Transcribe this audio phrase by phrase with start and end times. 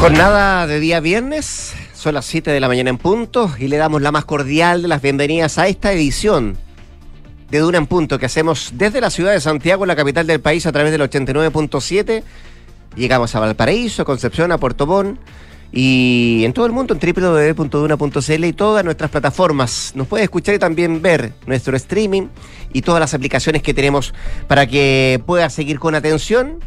[0.00, 4.00] Jornada de día viernes, son las 7 de la mañana en punto y le damos
[4.00, 6.56] la más cordial de las bienvenidas a esta edición
[7.50, 10.64] de Duna en Punto que hacemos desde la ciudad de Santiago, la capital del país,
[10.64, 12.22] a través del 89.7.
[12.96, 15.20] Llegamos a Valparaíso, Concepción, a Puerto Montt
[15.70, 19.92] y en todo el mundo en www.duna.cl y todas nuestras plataformas.
[19.94, 22.28] Nos puede escuchar y también ver nuestro streaming
[22.72, 24.14] y todas las aplicaciones que tenemos
[24.48, 26.58] para que pueda seguir con atención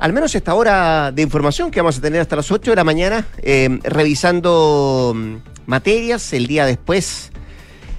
[0.00, 2.84] al menos esta hora de información que vamos a tener hasta las 8 de la
[2.84, 5.34] mañana, eh, revisando mm,
[5.66, 7.30] materias el día después,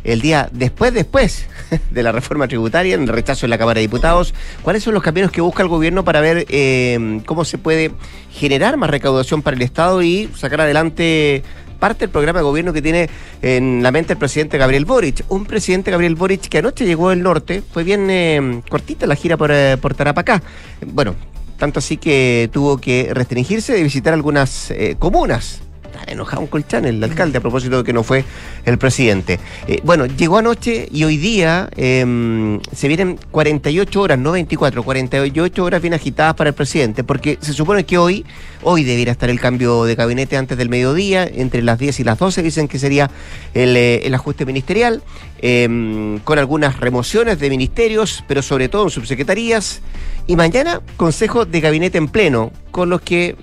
[0.04, 1.46] el día después, después
[1.92, 4.34] de la reforma tributaria, en el rechazo en la Cámara de Diputados.
[4.64, 7.92] ¿Cuáles son los caminos que busca el gobierno para ver eh, cómo se puede
[8.32, 11.44] generar más recaudación para el Estado y sacar adelante
[11.80, 13.10] parte del programa de gobierno que tiene
[13.42, 15.24] en la mente el presidente Gabriel Boric.
[15.30, 19.38] Un presidente Gabriel Boric que anoche llegó del norte, fue bien eh, cortita la gira
[19.38, 20.42] por, por Tarapacá.
[20.86, 21.16] Bueno,
[21.62, 25.62] tanto así que tuvo que restringirse de visitar algunas eh, comunas.
[26.02, 28.26] Está enojado colchán el alcalde a propósito de que no fue
[28.66, 29.40] el presidente.
[29.68, 35.64] Eh, bueno, llegó anoche y hoy día em, se vienen 48 horas, no 24, 48
[35.64, 38.26] horas bien agitadas para el presidente, porque se supone que hoy,
[38.64, 42.18] hoy debiera estar el cambio de gabinete antes del mediodía, entre las 10 y las
[42.18, 43.10] 12 dicen que sería
[43.54, 45.02] el, eh, ajuste ministerial,
[45.42, 49.82] em, con algunas remociones de ministerios, pero sobre todo en subsecretarías.
[50.28, 53.36] Y mañana, Consejo de Gabinete en pleno, con los que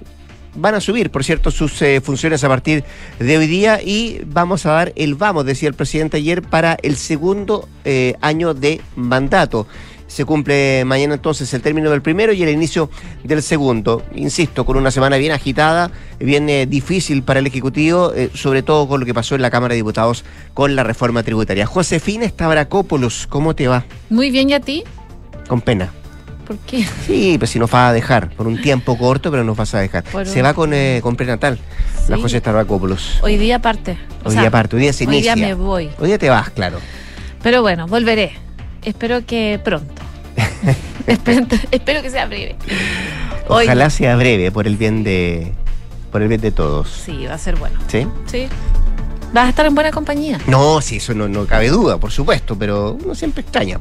[0.59, 2.85] van a subir, por cierto, sus eh, funciones a partir
[3.19, 6.97] de hoy día y vamos a dar el vamos, decía el presidente ayer, para el
[6.97, 9.67] segundo eh, año de mandato.
[10.07, 12.91] Se cumple mañana entonces el término del primero y el inicio
[13.25, 14.03] del segundo.
[14.15, 19.01] Insisto, con una semana bien agitada, bien eh, difícil para el Ejecutivo, sobre todo con
[19.01, 21.67] lo que pasó en la Cámara de Diputados con la reforma tributaria.
[21.67, 23.85] Josefina Estabracópolos, ¿cómo te va?
[24.09, 24.83] Muy bien, ¿y a ti?
[25.47, 25.93] Con pena.
[26.49, 26.85] ¿Por qué?
[27.07, 29.79] Sí, pues si nos va a dejar, por un tiempo corto, pero nos vas a
[29.81, 30.03] dejar.
[30.05, 31.59] Por Se un- va con, eh, con prenatal,
[32.09, 32.23] la Sí.
[32.23, 33.19] José Starracopoulos.
[33.23, 33.99] Hoy día parte.
[34.25, 35.35] O Hoy sea, día parte, hoy día se hoy inicia.
[35.37, 35.91] día me voy.
[36.01, 36.79] Hoy día te vas, claro.
[37.43, 38.33] Pero bueno, volveré.
[38.83, 40.03] Espero que pronto.
[41.07, 42.57] espero, espero que sea breve.
[43.49, 45.53] Hoy- Ojalá sea breve, por el bien de
[46.11, 46.89] por el bien de todos.
[47.05, 47.79] Sí, va a ser bueno.
[47.89, 48.07] ¿Sí?
[48.27, 48.49] Sí.
[49.33, 50.39] Vas a estar en buena compañía.
[50.47, 53.79] No, sí, eso no, no cabe duda, por supuesto, pero uno siempre extraña.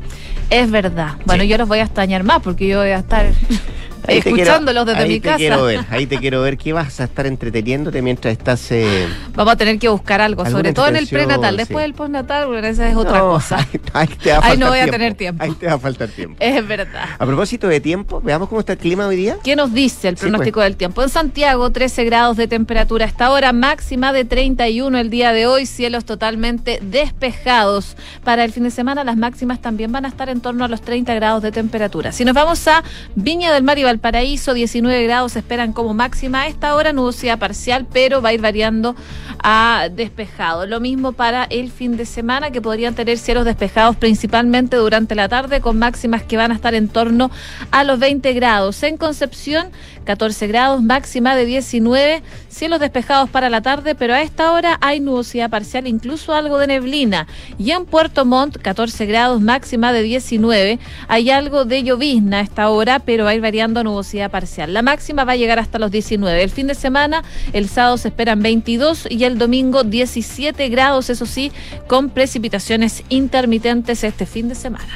[0.50, 1.14] Es verdad.
[1.26, 1.50] Bueno, Sí.
[1.50, 3.32] yo los voy a extrañar más porque yo voy a estar
[4.08, 5.38] Ahí te quiero- escuchándolos desde ahí mi te casa.
[5.38, 8.72] quiero ver, ahí te quiero ver que vas a estar entreteniéndote mientras estás...
[8.72, 11.52] eh, Vamos a tener que buscar algo, sobre todo en el prenatal.
[11.54, 11.58] sí.
[11.58, 13.58] Después del postnatal, bueno, esa es otra no, cosa.
[13.94, 15.44] Ahí, te va a Ahí no voy a tener tiempo.
[15.44, 16.38] Ahí te va a faltar tiempo.
[16.48, 17.06] Es verdad.
[17.18, 19.38] A propósito de tiempo, veamos cómo está el clima hoy día.
[19.44, 20.30] ¿Qué nos dice el Sí, pues.
[20.32, 21.04] pronóstico del tiempo?
[21.04, 25.66] En Santiago, 13 grados de temperatura hasta ahora, máxima de 31 el día de hoy,
[25.66, 27.96] cielos totalmente despejados.
[28.24, 30.82] Para el fin de semana, las máximas también van a estar en torno a los
[30.82, 32.12] 30 grados de temperatura.
[32.12, 32.84] Si nos vamos a
[33.16, 36.42] Viña del Mar y Valparaíso, 19 grados esperan como máxima.
[36.42, 38.96] A esta hora, nubosidad parcial, pero va a ir variando
[39.42, 40.66] a despejado.
[40.66, 45.30] Lo mismo para el fin de semana, que podrían tener cielos despejados principalmente durante la
[45.30, 47.32] tarde, con máximas que van a estar en torno
[47.72, 48.84] a los 20 grados.
[48.84, 49.72] En Concepción,
[50.04, 55.00] 14 grados, máxima de 19, cielos despejados para la tarde, pero a esta hora hay
[55.00, 57.28] nubosidad parcial, incluso algo de neblina.
[57.58, 62.70] Y en Puerto Montt, 14 grados, máxima de 19, hay algo de llovizna a esta
[62.70, 64.74] hora, pero va a ir variando nubosidad parcial.
[64.74, 66.44] La máxima va a llegar hasta los 19.
[66.44, 67.24] El fin de semana,
[67.54, 71.52] el sábado se esperan 22 y el domingo 17 grados, eso sí,
[71.88, 74.94] con precipitaciones intermitentes este fin de semana.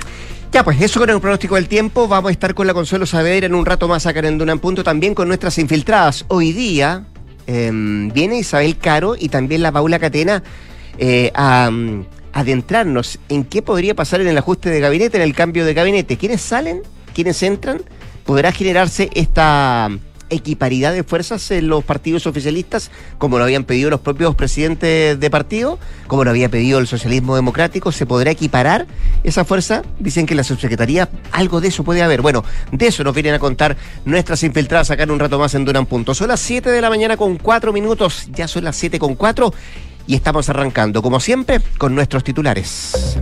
[0.51, 2.09] Ya, pues eso con el pronóstico del tiempo.
[2.09, 4.59] Vamos a estar con la Consuelo Saavedra en un rato más acá en Duna en
[4.59, 6.25] Punto, también con nuestras infiltradas.
[6.27, 7.05] Hoy día
[7.47, 10.43] em, viene Isabel Caro y también la Paula Catena
[10.97, 15.33] eh, a mm, adentrarnos en qué podría pasar en el ajuste de gabinete, en el
[15.33, 16.17] cambio de gabinete.
[16.17, 16.81] ¿Quiénes salen?
[17.13, 17.81] ¿Quiénes entran?
[18.25, 19.89] ¿Podrá generarse esta
[20.31, 25.29] equiparidad de fuerzas en los partidos oficialistas, como lo habían pedido los propios presidentes de
[25.29, 25.77] partido,
[26.07, 28.87] como lo había pedido el socialismo democrático, ¿se podrá equiparar
[29.23, 29.83] esa fuerza?
[29.99, 32.21] Dicen que en la subsecretaría algo de eso puede haber.
[32.21, 35.65] Bueno, de eso nos vienen a contar nuestras infiltradas acá en un rato más en
[35.65, 36.15] Duran Punto.
[36.15, 39.53] Son las 7 de la mañana con 4 minutos, ya son las 7 con 4
[40.07, 43.19] y estamos arrancando, como siempre, con nuestros titulares.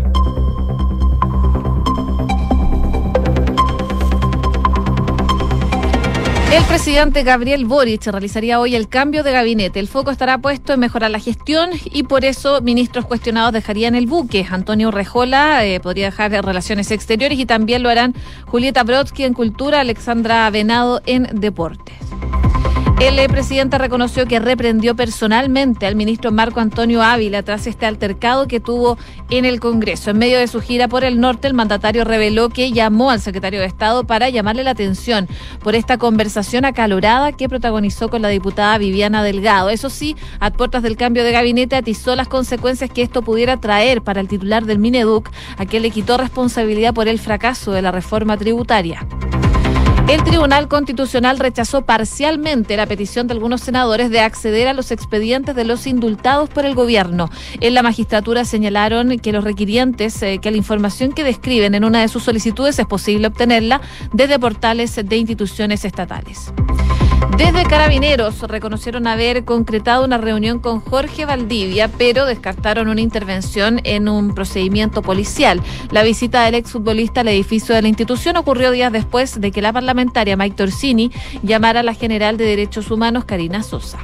[6.51, 9.79] El presidente Gabriel Boric realizaría hoy el cambio de gabinete.
[9.79, 14.07] El foco estará puesto en mejorar la gestión y por eso ministros cuestionados dejarían el
[14.07, 14.47] buque.
[14.49, 18.15] Antonio Rejola eh, podría dejar de Relaciones Exteriores y también lo harán
[18.47, 21.93] Julieta Brodsky en Cultura, Alexandra Venado en Deportes.
[22.99, 28.59] El presidente reconoció que reprendió personalmente al ministro Marco Antonio Ávila tras este altercado que
[28.59, 28.97] tuvo
[29.29, 30.11] en el Congreso.
[30.11, 33.61] En medio de su gira por el norte, el mandatario reveló que llamó al secretario
[33.61, 35.29] de Estado para llamarle la atención
[35.63, 39.69] por esta conversación acalorada que protagonizó con la diputada Viviana Delgado.
[39.69, 44.01] Eso sí, a puertas del cambio de gabinete atizó las consecuencias que esto pudiera traer
[44.01, 47.91] para el titular del Mineduc, a quien le quitó responsabilidad por el fracaso de la
[47.91, 49.07] reforma tributaria.
[50.09, 55.55] El Tribunal Constitucional rechazó parcialmente la petición de algunos senadores de acceder a los expedientes
[55.55, 57.29] de los indultados por el gobierno.
[57.59, 62.01] En la magistratura señalaron que los requirientes, eh, que la información que describen en una
[62.01, 66.51] de sus solicitudes es posible obtenerla desde portales de instituciones estatales.
[67.37, 74.09] Desde Carabineros reconocieron haber concretado una reunión con Jorge Valdivia, pero descartaron una intervención en
[74.09, 75.61] un procedimiento policial.
[75.91, 79.73] La visita del exfutbolista al edificio de la institución ocurrió días después de que la
[79.73, 81.11] parlamentaria Mike Torsini
[81.43, 83.99] llamara a la general de Derechos Humanos Karina Sosa.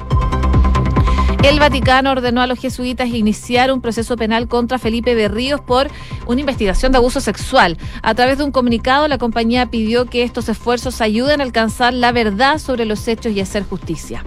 [1.45, 5.91] El Vaticano ordenó a los jesuitas iniciar un proceso penal contra Felipe Berríos por
[6.25, 7.77] una investigación de abuso sexual.
[8.01, 12.11] A través de un comunicado, la compañía pidió que estos esfuerzos ayuden a alcanzar la
[12.11, 14.23] verdad sobre los hechos y hacer justicia.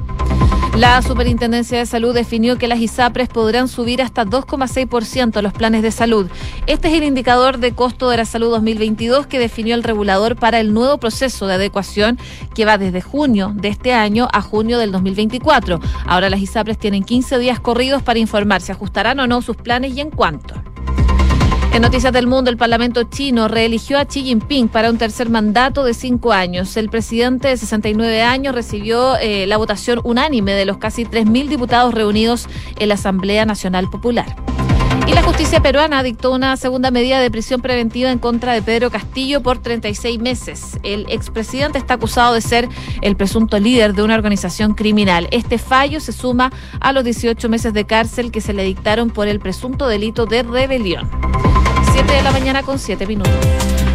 [0.78, 5.90] La Superintendencia de Salud definió que las ISAPRES podrán subir hasta 2,6% los planes de
[5.90, 6.30] salud.
[6.68, 10.60] Este es el indicador de costo de la salud 2022 que definió el regulador para
[10.60, 12.16] el nuevo proceso de adecuación
[12.54, 15.80] que va desde junio de este año a junio del 2024.
[16.06, 19.96] Ahora las ISAPRES tienen 15 días corridos para informar si ajustarán o no sus planes
[19.96, 20.54] y en cuánto.
[21.78, 25.84] En Noticias del Mundo, el Parlamento chino reeligió a Xi Jinping para un tercer mandato
[25.84, 26.76] de cinco años.
[26.76, 31.94] El presidente de 69 años recibió eh, la votación unánime de los casi 3.000 diputados
[31.94, 32.48] reunidos
[32.80, 34.26] en la Asamblea Nacional Popular.
[35.08, 38.90] Y la justicia peruana dictó una segunda medida de prisión preventiva en contra de Pedro
[38.90, 40.78] Castillo por 36 meses.
[40.82, 42.68] El expresidente está acusado de ser
[43.00, 45.26] el presunto líder de una organización criminal.
[45.30, 49.28] Este fallo se suma a los 18 meses de cárcel que se le dictaron por
[49.28, 51.08] el presunto delito de rebelión.
[51.92, 53.87] 7 de la mañana con 7 minutos.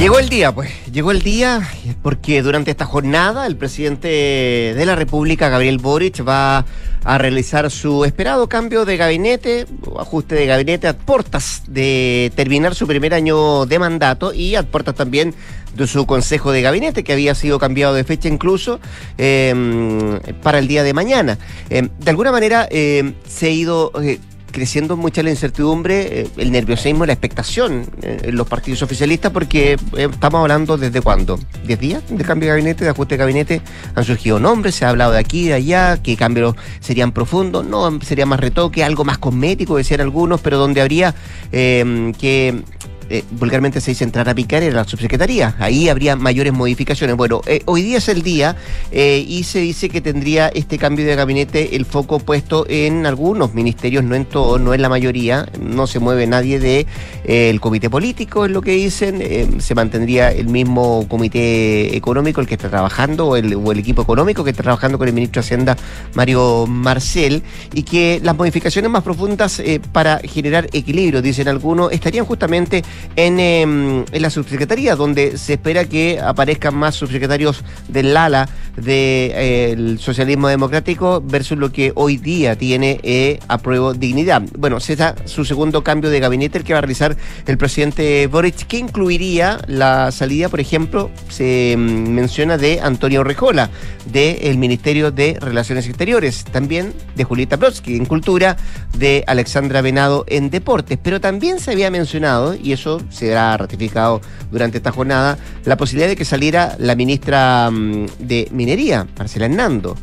[0.00, 1.68] Llegó el día, pues, llegó el día
[2.00, 6.64] porque durante esta jornada el presidente de la República, Gabriel Boric, va
[7.04, 9.66] a realizar su esperado cambio de gabinete,
[9.98, 14.94] ajuste de gabinete a puertas de terminar su primer año de mandato y a puertas
[14.94, 15.34] también
[15.74, 18.80] de su consejo de gabinete, que había sido cambiado de fecha incluso
[19.18, 21.38] em, para el día de mañana.
[21.68, 24.18] Em, de alguna manera em, se ha ido eh,
[24.50, 29.72] creciendo mucha la incertidumbre, eh, el nerviosismo, la expectación eh, en los partidos oficialistas, porque
[29.72, 33.62] eh, estamos hablando desde cuándo, ¿10 días de cambio de gabinete, de ajuste de gabinete,
[33.94, 38.00] han surgido nombres, se ha hablado de aquí, de allá, que cambios serían profundos, no,
[38.00, 41.14] sería más retoque, algo más cosmético, decían algunos, pero donde habría
[41.50, 42.62] que
[43.12, 45.56] eh, vulgarmente se dice entrar a picar, era la subsecretaría.
[45.58, 47.16] Ahí habría mayores modificaciones.
[47.16, 48.54] Bueno, eh, hoy día es el día
[48.92, 53.52] eh, y se dice que tendría este cambio de gabinete el foco puesto en algunos
[53.52, 55.48] ministerios, no en todos, no en la mayoría.
[55.60, 56.86] No se mueve nadie del
[57.24, 59.60] de, el comité político, es lo que dicen.
[59.60, 64.02] se mantendría el mismo comité económico, el que está trabajando, o el, o el equipo
[64.02, 65.76] económico que está trabajando con el ministro de Hacienda,
[66.14, 67.42] Mario Marcel,
[67.74, 69.60] y que las modificaciones más profundas
[69.90, 72.84] para generar equilibrio, dicen algunos, estarían justamente
[73.16, 79.98] en, em, en la subsecretaría, donde se espera que aparezcan más subsecretarios del ala del
[79.98, 84.42] socialismo democrático versus lo que hoy día tiene eh, apruebo dignidad.
[84.56, 87.16] Bueno, será su segundo cambio de gabinete el que va a realizar
[87.46, 93.70] el presidente Boric, que incluiría la salida, por ejemplo, se em, menciona de Antonio Rejola,
[94.06, 98.56] del Ministerio de Relaciones Exteriores, también de Julieta Brodsky en Cultura,
[98.96, 104.20] de Alexandra Venado en Deportes, pero también se había mencionado, y eso se será ratificado
[104.50, 109.96] durante esta jornada, la posibilidad de que saliera la ministra mm, de Minería, Marcela Hernando.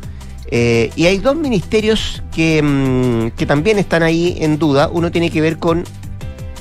[0.50, 4.88] Eh, y hay dos ministerios que, mm, que también están ahí en duda.
[4.90, 5.84] Uno tiene que ver con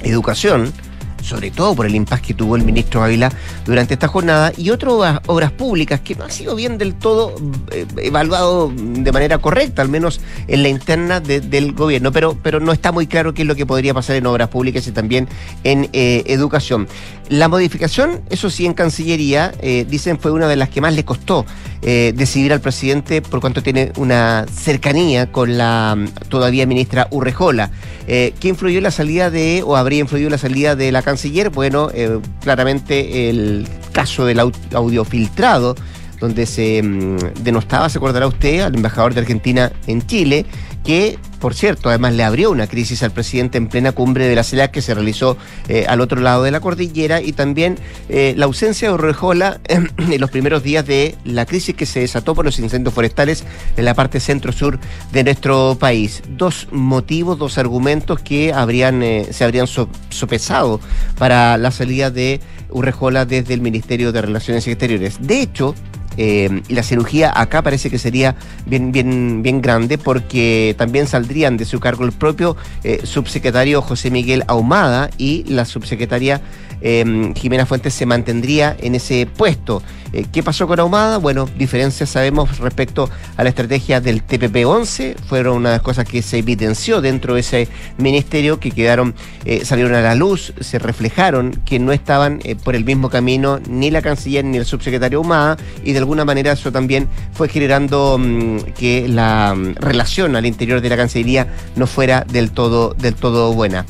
[0.03, 0.73] educación,
[1.21, 3.31] sobre todo por el impacto que tuvo el ministro Ávila
[3.65, 7.35] durante esta jornada, y otras obras públicas que no ha sido bien del todo
[7.71, 12.71] eh, evaluado de manera correcta, al menos en la interna del gobierno, pero, pero no
[12.71, 15.27] está muy claro qué es lo que podría pasar en obras públicas y también
[15.63, 16.87] en eh, educación.
[17.29, 21.03] La modificación, eso sí, en Cancillería, eh, dicen fue una de las que más le
[21.03, 21.45] costó
[21.81, 27.71] decidir al presidente por cuanto tiene una cercanía con la mm, todavía ministra Urrejola.
[28.07, 31.49] ¿Qué influyó en la salida de, o habría influido en la salida de la canciller,
[31.49, 35.75] bueno, eh, claramente el caso del audio filtrado,
[36.19, 40.45] donde se mm, denostaba, se acordará usted, al embajador de Argentina en Chile,
[40.87, 44.45] que, por cierto, además le abrió una crisis al presidente en plena cumbre de la
[44.45, 45.35] CELAC que se realizó
[45.67, 47.77] eh, al otro lado de la cordillera y también
[48.07, 52.33] eh, la ausencia de Urrejola en los primeros días de la crisis que se desató
[52.35, 53.43] por los incendios forestales
[53.75, 54.79] en la parte centro-sur
[55.11, 56.23] de nuestro país.
[56.29, 60.79] Dos motivos, dos argumentos que habrían, eh, se habrían sopesado
[61.17, 62.39] para la salida de
[62.69, 65.17] Urrejola desde el Ministerio de Relaciones Exteriores.
[65.19, 65.75] De hecho,
[66.17, 71.65] eh, la cirugía acá parece que sería bien, bien, bien grande porque también saldrían de
[71.65, 76.41] su cargo el propio eh, subsecretario José Miguel Ahumada y la subsecretaria
[76.81, 79.81] eh, Jimena Fuentes se mantendría en ese puesto.
[80.13, 81.17] Eh, ¿Qué pasó con Ahumada?
[81.17, 85.15] Bueno, diferencias sabemos respecto a la estrategia del TPP-11.
[85.27, 89.65] Fueron una de las cosas que se evidenció dentro de ese ministerio que quedaron, eh,
[89.65, 93.91] salieron a la luz, se reflejaron que no estaban eh, por el mismo camino ni
[93.91, 98.57] la canciller ni el subsecretario Ahumada y de alguna manera eso también fue generando mm,
[98.77, 103.53] que la mm, relación al interior de la Cancillería no fuera del todo, del todo
[103.53, 103.85] buena.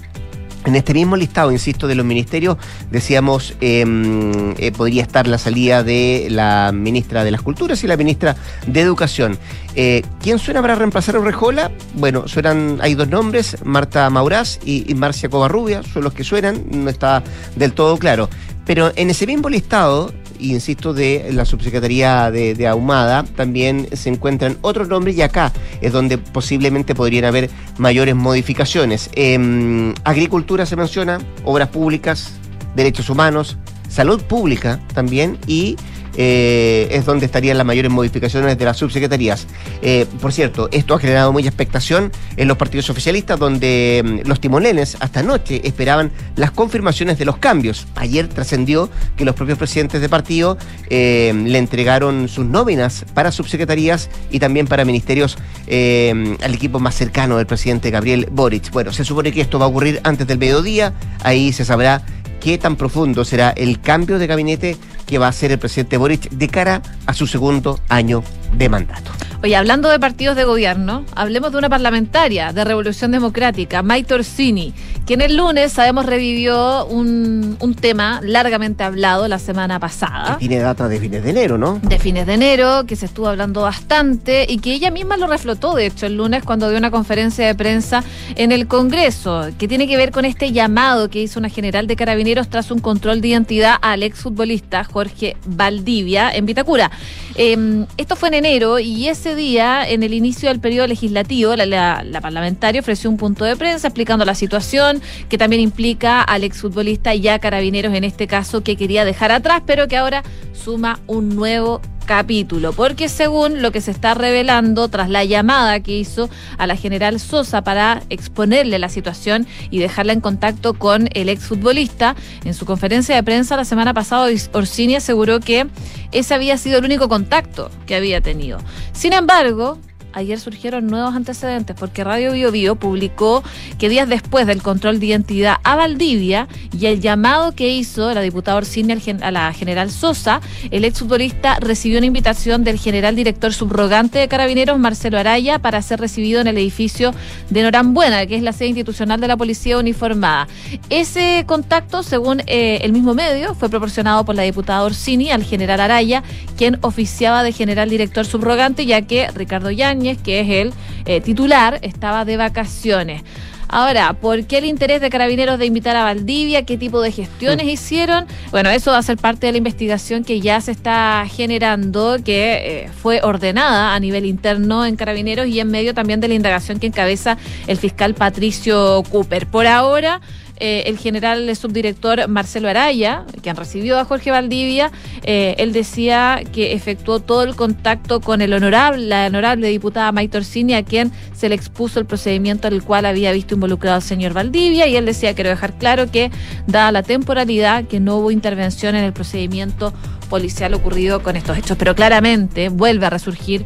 [0.67, 2.57] En este mismo listado, insisto, de los ministerios,
[2.91, 7.95] decíamos, em, eh, podría estar la salida de la ministra de las Culturas y la
[7.95, 9.39] ministra de Educación.
[9.75, 11.71] Eh, ¿Quién suena para reemplazar a Urrejola?
[11.93, 16.65] Bueno, suenan, hay dos nombres, Marta Maurás y, y Marcia Covarrubia, son los que suenan,
[16.69, 17.23] no está
[17.55, 18.29] del todo claro.
[18.65, 24.87] Pero en ese mismo listado insisto, de la subsecretaría de, Ahumada, también se encuentran otros
[24.87, 25.51] nombres y acá
[25.81, 29.09] es donde posiblemente podrían haber mayores modificaciones.
[29.13, 32.33] Em, agricultura se menciona, obras públicas,
[32.75, 33.57] derechos humanos,
[33.89, 35.77] salud pública también y
[36.17, 39.45] eh, es donde estarían las mayores modificaciones de las subsecretarías.
[39.81, 44.39] Eh, por cierto, esto ha generado mucha expectación en los partidos oficialistas, donde mm, los
[44.39, 47.85] timoneles hasta anoche esperaban las confirmaciones de los cambios.
[47.95, 50.57] Ayer trascendió que los propios presidentes de partido
[50.89, 57.37] eh, le entregaron sus nóminas para subsecretarías y también para ministerios al equipo más cercano
[57.37, 58.71] del presidente Gabriel Boric.
[58.71, 60.93] Bueno, se supone que esto va a ocurrir antes del mediodía,
[61.23, 62.01] ahí se sabrá
[62.39, 64.77] qué tan profundo será el cambio de gabinete
[65.07, 68.23] que va a hacer el presidente Boric de cara a su segundo año
[68.53, 69.11] de mandato.
[69.43, 74.73] Oye, hablando de partidos de gobierno, hablemos de una parlamentaria de Revolución Democrática, Maite Orsini,
[75.05, 80.33] quien el lunes, sabemos, revivió un, un tema largamente hablado la semana pasada.
[80.33, 81.79] Que tiene data de fines de enero, ¿no?
[81.83, 85.75] De fines de enero, que se estuvo hablando bastante y que ella misma lo reflotó,
[85.75, 88.03] de hecho, el lunes cuando dio una conferencia de prensa
[88.35, 91.95] en el Congreso, que tiene que ver con este llamado que hizo una general de
[91.95, 96.89] carabineros tras un control de identidad al exfutbolista Jorge Valdivia en Vitacura.
[97.35, 102.03] Em, esto fue en enero y ese día, en el inicio del periodo legislativo, la,
[102.21, 107.39] parlamentaria ofreció un punto de prensa explicando la situación, que también implica al exfutbolista ya
[107.39, 112.73] carabineros en este caso que quería dejar atrás, pero que ahora suma un nuevo capítulo,
[112.73, 117.19] porque según lo que se está revelando tras la llamada que hizo a la general
[117.19, 123.13] Sosa para exponerle la situación y dejarla en contacto con el exfutbolista, en su conferencia
[123.13, 125.67] de prensa la semana pasada Orsini aseguró que
[126.11, 128.57] ese había sido el único contacto que había tenido.
[128.93, 129.77] Sin embargo,
[130.17, 133.43] ayer surgieron nuevos antecedentes porque Radio Bio Bio publicó
[133.77, 136.47] que días después del control de identidad a Valdivia
[136.77, 138.87] y el llamado que hizo la diputada Orsini
[139.21, 144.79] a la general Sosa, el exfutbolista recibió una invitación del general director subrogante de Carabineros,
[144.79, 147.13] Marcelo Araya, para ser recibido en el edificio
[147.49, 150.47] de Norambuena, que es la sede institucional de la Policía Uniformada.
[150.89, 155.79] Ese contacto, según eh, el mismo medio, fue proporcionado por la diputada Orsini al general
[155.79, 156.23] Araya,
[156.57, 160.73] quien oficiaba de general director subrogante, ya que Ricardo Yañez que es el
[161.05, 163.23] eh, titular, estaba de vacaciones.
[163.69, 166.63] Ahora, ¿por qué el interés de Carabineros de invitar a Valdivia?
[166.65, 167.69] ¿Qué tipo de gestiones mm.
[167.69, 168.25] hicieron?
[168.51, 172.85] Bueno, eso va a ser parte de la investigación que ya se está generando, que
[172.85, 176.79] eh, fue ordenada a nivel interno en Carabineros y en medio también de la indagación
[176.79, 177.37] que encabeza
[177.67, 179.47] el fiscal Patricio Cooper.
[179.47, 180.21] Por ahora...
[180.59, 184.91] Eh, el general subdirector Marcelo Araya, quien recibió a Jorge Valdivia,
[185.23, 190.37] eh, él decía que efectuó todo el contacto con el honorable, la honorable diputada Maite
[190.37, 194.33] Orsini, a quien se le expuso el procedimiento al cual había visto involucrado al señor
[194.33, 196.31] Valdivia, y él decía, quiero dejar claro que,
[196.65, 199.93] dada la temporalidad, que no hubo intervención en el procedimiento
[200.29, 203.65] policial ocurrido con estos hechos, pero claramente vuelve a resurgir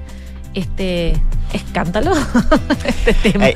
[0.54, 1.14] este
[1.54, 2.14] escándalo,
[2.86, 3.48] este tema.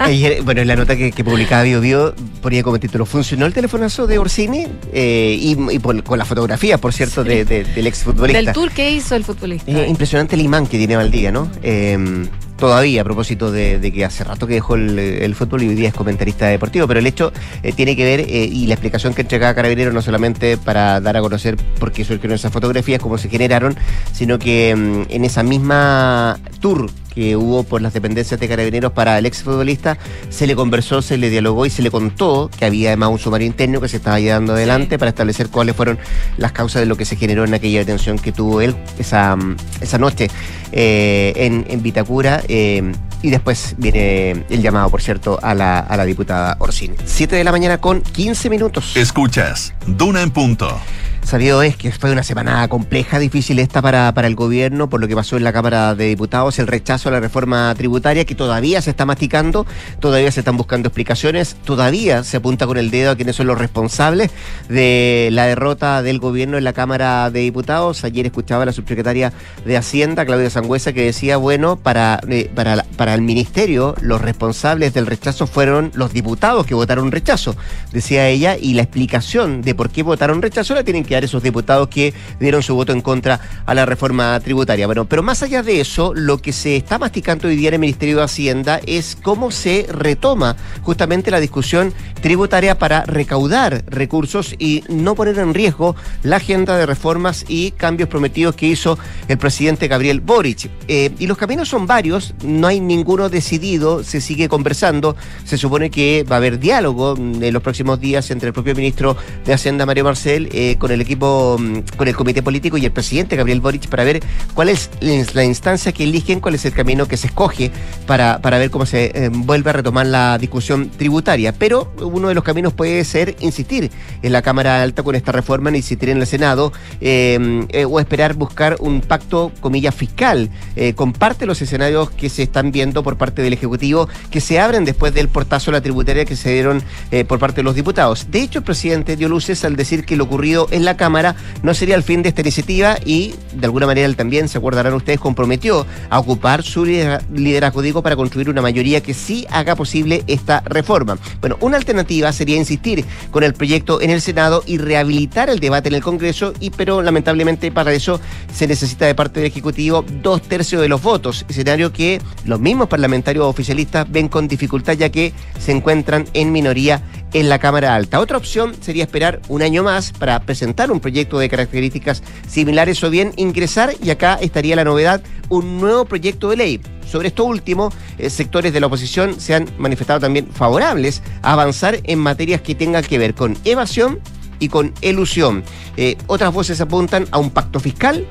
[0.43, 4.17] bueno, en la nota que, publicaba Bio Bio ponía como título, ¿funcionó el telefonazo de
[4.17, 4.67] Orsini?
[4.93, 8.41] Eh, y, con la fotografía, por cierto, de, del exfutbolista.
[8.41, 9.71] Del tour que hizo el futbolista.
[9.87, 11.49] impresionante el imán que tiene Valdía, ¿no?
[11.63, 15.89] Eh, todavía a propósito de, que hace rato que dejó el, fútbol y hoy día
[15.89, 17.31] es comentarista deportivo, pero el hecho
[17.63, 21.17] eh, tiene que ver eh, y la explicación que entregaba Carabinero no solamente para dar
[21.17, 23.75] a conocer por qué surgieron esas fotografías, cómo se generaron,
[24.13, 29.17] sino que mm, en esa misma tour que hubo por las dependencias de carabineros para
[29.17, 29.97] el exfutbolista,
[30.29, 33.47] se le conversó, se le dialogó y se le contó que había además un sumario
[33.47, 35.97] interno que se estaba llevando adelante para establecer cuáles fueron
[36.37, 39.37] las causas de lo que se generó en aquella detención que tuvo él esa,
[39.81, 40.29] esa noche
[40.71, 42.43] eh, en, en, Vitacura.
[42.47, 42.91] Eh,
[43.21, 46.95] y después viene el llamado, por cierto, a la, a la diputada Orsini.
[47.05, 48.95] Siete de la mañana con 15 minutos.
[48.95, 50.79] Escuchas, Duna en punto.
[51.25, 55.07] Sabido es que fue una semana compleja, difícil esta para, para el gobierno, por lo
[55.07, 58.79] que pasó en la Cámara de Diputados, el rechazo a la reforma tributaria que todavía
[58.83, 59.65] se está masticando,
[59.99, 63.57] todavía se están buscando explicaciones, todavía se apunta con el dedo a quienes son los
[63.57, 64.29] responsables
[64.69, 68.03] de la derrota del gobierno en la Cámara de Diputados.
[68.03, 69.33] Ayer escuchaba a la subsecretaria
[69.65, 74.93] de Hacienda, Claudia Sangüesa, que decía, bueno, para, eh, para, para el ministerio los responsables
[74.93, 77.55] del rechazo fueron los diputados que votaron rechazo,
[77.91, 81.87] decía ella, y la explicación de por qué votaron rechazo la tienen que esos diputados
[81.87, 84.85] que dieron su voto en contra a la reforma tributaria.
[84.85, 87.79] Bueno, pero más allá de eso, lo que se está masticando hoy día en el
[87.79, 94.83] Ministerio de Hacienda es cómo se retoma justamente la discusión tributaria para recaudar recursos y
[94.89, 99.87] no poner en riesgo la agenda de reformas y cambios prometidos que hizo el presidente
[99.87, 100.69] Gabriel Boric.
[100.87, 105.89] Eh, y los caminos son varios, no hay ninguno decidido, se sigue conversando, se supone
[105.89, 109.85] que va a haber diálogo en los próximos días entre el propio ministro de Hacienda,
[109.85, 113.61] Mario Marcel, eh, con el equipo, mm, con el comité político y el presidente Gabriel
[113.61, 114.21] Boric para ver
[114.53, 117.71] cuál es la instancia que eligen, cuál es el camino que se escoge
[118.05, 121.53] para, para ver cómo se eh, vuelve a retomar la discusión tributaria.
[121.53, 125.75] Pero uno de los caminos puede ser insistir en la Cámara Alta con esta reforma,
[125.75, 130.49] insistir en el Senado eh, eh, o esperar buscar un pacto, comillas, fiscal.
[130.95, 135.13] comparte los escenarios que se están viendo por parte del Ejecutivo que se abren después
[135.13, 136.83] del portazo a la tributaria que se dieron
[137.27, 138.27] por parte de los diputados.
[138.31, 141.73] De hecho, el presidente dio luces al decir que lo ocurrido en la Cámara no
[141.73, 145.19] sería el fin de esta iniciativa y de alguna manera él también, se acordarán ustedes,
[145.19, 150.61] comprometió a ocupar su liderazgo, digo, para construir una mayoría que sí haga posible esta
[150.61, 151.17] reforma.
[151.41, 155.89] Bueno, una alternativa sería insistir con el proyecto en el Senado y rehabilitar el debate
[155.89, 158.19] en el Congreso, y pero lamentablemente para eso
[158.53, 162.87] se necesita de parte del Ejecutivo dos tercios de los votos, escenario que los mismos
[162.87, 167.01] parlamentarios oficialistas ven con dificultad ya que se encuentran en minoría
[167.33, 168.19] en la Cámara Alta.
[168.19, 173.09] Otra opción sería esperar un año más para presentar un proyecto de características similares o
[173.09, 176.81] bien ingresar, y acá estaría la novedad, un nuevo proyecto de ley.
[177.05, 181.99] Sobre esto último, eh, sectores de la oposición se han manifestado también favorables a avanzar
[182.03, 184.19] en materias que tengan que ver con evasión
[184.59, 185.63] y con elusión.
[185.97, 188.25] Eh, otras voces apuntan a un pacto fiscal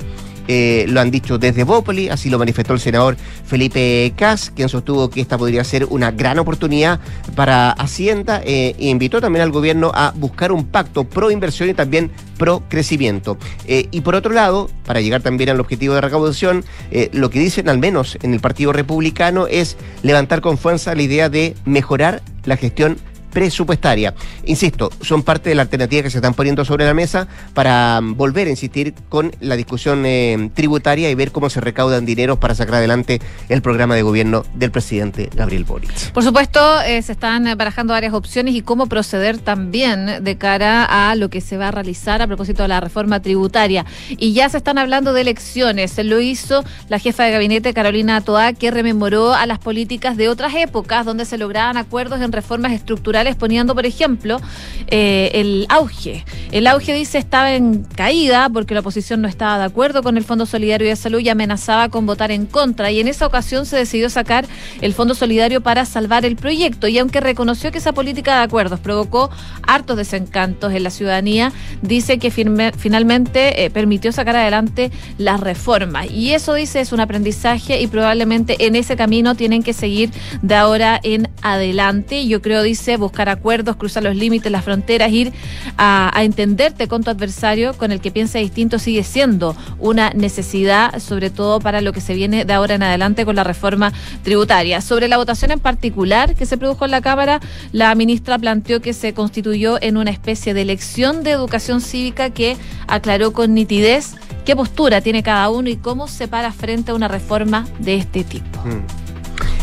[0.49, 5.11] eh, lo han dicho desde Bópoli, así lo manifestó el senador Felipe Cas, quien sostuvo
[5.11, 7.01] que esta podría ser una gran oportunidad
[7.35, 11.75] para Hacienda eh, e invitó también al gobierno a buscar un pacto pro inversión y
[11.75, 13.39] también pro crecimiento.
[13.67, 16.65] Eh, y por otro lado, para llegar también al objetivo de recaudación,
[17.13, 21.29] lo que dicen al menos en el Partido Republicano es levantar con fuerza la idea
[21.29, 22.99] de mejorar la gestión
[23.35, 24.15] presupuestaria.
[24.47, 28.17] Insisto, son parte de la alternativa que se están poniendo sobre la mesa para mm,
[28.17, 32.55] volver a insistir con la discusión eh, tributaria y ver cómo se recaudan dineros para
[32.55, 36.13] sacar adelante el programa de gobierno del presidente Gabriel Boric.
[36.13, 41.15] Por supuesto, eh, se están barajando varias opciones y cómo proceder también de cara a
[41.17, 43.85] lo que se va a realizar a propósito de la reforma tributaria.
[44.11, 45.99] Y ya se están hablando de elecciones.
[46.05, 50.55] Lo hizo la jefa de gabinete Carolina Toá, que rememoró a las políticas de otras
[50.55, 54.41] épocas donde se lograban acuerdos en reformas estructurales exponiendo, por ejemplo,
[54.89, 56.25] eh, el auge.
[56.53, 60.25] El auge, dice, estaba en caída porque la oposición no estaba de acuerdo con el
[60.25, 62.91] Fondo Solidario de Salud y amenazaba con votar en contra.
[62.91, 64.47] Y en esa ocasión se decidió sacar
[64.81, 66.89] el Fondo Solidario para salvar el proyecto.
[66.89, 69.31] Y aunque reconoció que esa política de acuerdos provocó
[69.63, 76.11] hartos desencantos en la ciudadanía, dice que finalmente eh, permitió sacar adelante las reformas.
[76.11, 80.11] Y eso, dice, es un aprendizaje y probablemente en ese camino tienen que seguir
[80.43, 82.27] de ahora en adelante.
[82.27, 85.33] Yo creo, dice, buscar buscar acuerdos, cruzar los límites, las fronteras, ir
[85.79, 91.31] a, entenderte con tu adversario, con el que piensa distinto, sigue siendo una necesidad, sobre
[91.31, 93.93] todo para lo que se viene de ahora en adelante con la reforma
[94.25, 94.81] tributaria.
[94.81, 98.93] Sobre la votación en particular que se produjo en la Cámara, la ministra planteó que
[98.93, 102.57] se constituyó en una especie de elección de educación cívica que
[102.89, 107.07] aclaró con nitidez qué postura tiene cada uno y cómo se para frente a una
[107.07, 108.59] reforma de este tipo.
[108.65, 109.05] Mm.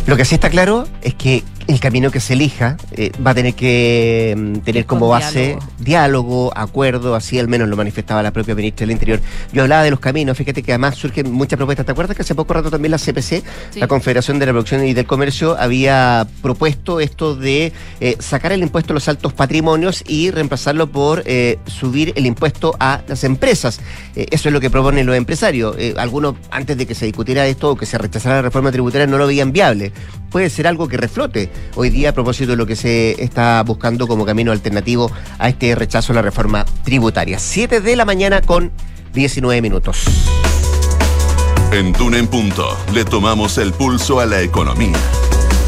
[0.07, 3.35] Lo que sí está claro es que el camino que se elija eh, va a
[3.35, 6.49] tener que mm, tener como base diálogo.
[6.49, 6.51] diálogo.
[6.55, 9.19] acuerdo, así al menos lo manifestaba la propia ministra del Interior.
[9.53, 11.85] Yo hablaba de los caminos, fíjate que además surgen muchas propuestas.
[11.85, 13.43] ¿Te acuerdas que hace poco rato también la CPC,
[13.75, 18.61] la Confederación de la Producción y del Comercio, había propuesto esto de eh, sacar el
[18.61, 23.79] impuesto a los altos patrimonios y reemplazarlo por eh, subir el impuesto a las empresas?
[24.15, 25.75] Eso es lo que proponen los empresarios.
[25.97, 29.17] Algunos, antes de que se discutiera esto o que se rechazara la reforma tributaria, no
[29.17, 29.91] lo veían viable.
[30.31, 34.07] Puede ser algo que reflote hoy día a propósito de lo que se está buscando
[34.07, 37.37] como camino alternativo a este rechazo a la reforma tributaria.
[37.37, 38.71] 7 de la mañana con
[39.13, 40.05] 19 minutos.
[41.73, 44.97] En Duna en Punto le tomamos el pulso a la economía.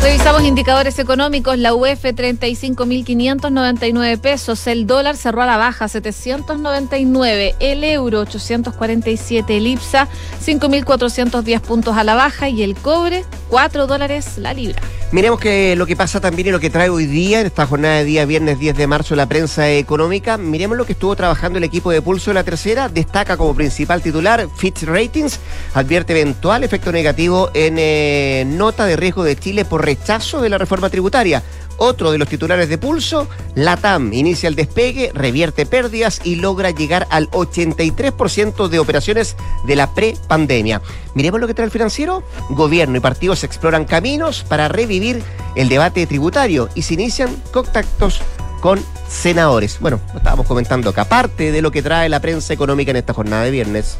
[0.03, 1.57] Revisamos indicadores económicos.
[1.57, 4.67] La UF 35.599 pesos.
[4.67, 7.55] El dólar cerró a la baja 799.
[7.61, 9.55] El euro 847.
[9.55, 10.09] El IPSA
[10.45, 12.49] 5.410 puntos a la baja.
[12.49, 14.81] Y el cobre 4 dólares la libra.
[15.13, 17.97] Miremos que lo que pasa también y lo que trae hoy día, en esta jornada
[17.97, 20.39] de día viernes 10 de marzo, la prensa económica.
[20.39, 22.89] Miremos lo que estuvo trabajando el equipo de Pulso de la Tercera.
[22.89, 25.39] Destaca como principal titular Fitch Ratings.
[25.75, 30.57] Advierte eventual efecto negativo en eh, nota de riesgo de Chile por rechazo de la
[30.57, 31.43] reforma tributaria.
[31.77, 37.07] Otro de los titulares de Pulso, LATAM inicia el despegue, revierte pérdidas y logra llegar
[37.09, 40.81] al 83% de operaciones de la pre-pandemia.
[41.13, 42.23] Miremos lo que trae el financiero.
[42.49, 45.21] Gobierno y partidos exploran caminos para revivir
[45.55, 48.21] el debate tributario y se inician contactos
[48.61, 49.77] con senadores.
[49.79, 53.13] Bueno, lo estábamos comentando acá, parte de lo que trae la prensa económica en esta
[53.13, 53.97] jornada de viernes.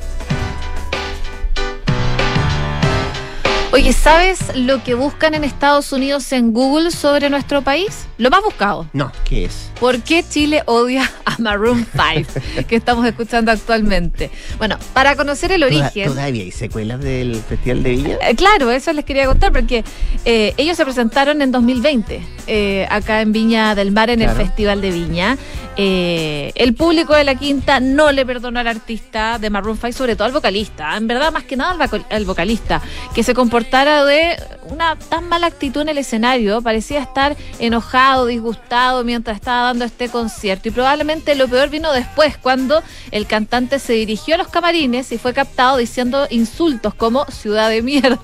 [3.74, 8.06] Oye, ¿sabes lo que buscan en Estados Unidos en Google sobre nuestro país?
[8.20, 8.88] Lo más buscado.
[8.94, 9.72] No, ¿qué es?
[9.80, 12.40] ¿Por qué Chile odia a Maroon 5?
[12.68, 14.30] que estamos escuchando actualmente.
[14.60, 16.08] Bueno, para conocer el origen.
[16.08, 18.18] ¿Todavía hay secuelas del Festival de Viña?
[18.30, 19.84] Eh, Claro, eso les quería contar porque
[20.24, 24.40] eh, ellos se presentaron en 2020 eh, acá en Viña del Mar en Claro.
[24.40, 25.36] el Festival de Viña.
[25.78, 30.16] Eh, el público de la Quinta no le perdonó al artista de Maroon 5, sobre
[30.16, 30.96] todo al vocalista.
[30.96, 32.80] En verdad, más que nada al, vocal- al vocalista,
[33.16, 33.34] que se
[33.72, 34.38] de
[34.70, 36.62] una tan mala actitud en el escenario.
[36.62, 40.70] Parecía estar enojado, disgustado mientras estaba dando este concierto.
[40.70, 45.18] Y probablemente lo peor vino después, cuando el cantante se dirigió a los camarines y
[45.18, 48.20] fue captado diciendo insultos como ciudad de mierda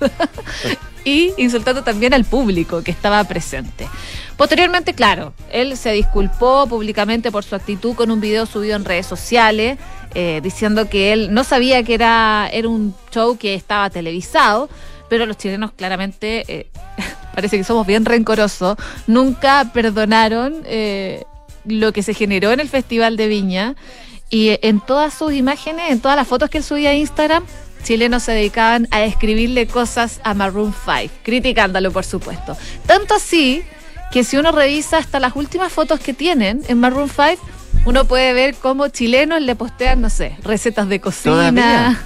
[1.04, 3.88] y insultando también al público que estaba presente.
[4.38, 9.06] Posteriormente, claro, él se disculpó públicamente por su actitud con un video subido en redes
[9.06, 9.78] sociales,
[10.16, 14.70] eh, diciendo que él no sabía que era, era un show que estaba televisado,
[15.10, 16.70] pero los chilenos claramente, eh,
[17.36, 21.24] parece que somos bien rencorosos, nunca perdonaron eh,
[21.66, 23.76] lo que se generó en el Festival de Viña.
[24.32, 27.44] Y en todas sus imágenes, en todas las fotos que él subía a Instagram,
[27.84, 32.56] chilenos se dedicaban a escribirle cosas a Maroon 5, criticándolo, por supuesto.
[32.86, 33.64] Tanto así
[34.12, 37.44] que si uno revisa hasta las últimas fotos que tienen en Maroon 5,
[37.86, 42.06] uno puede ver cómo chilenos le postean, no sé, recetas de cocina.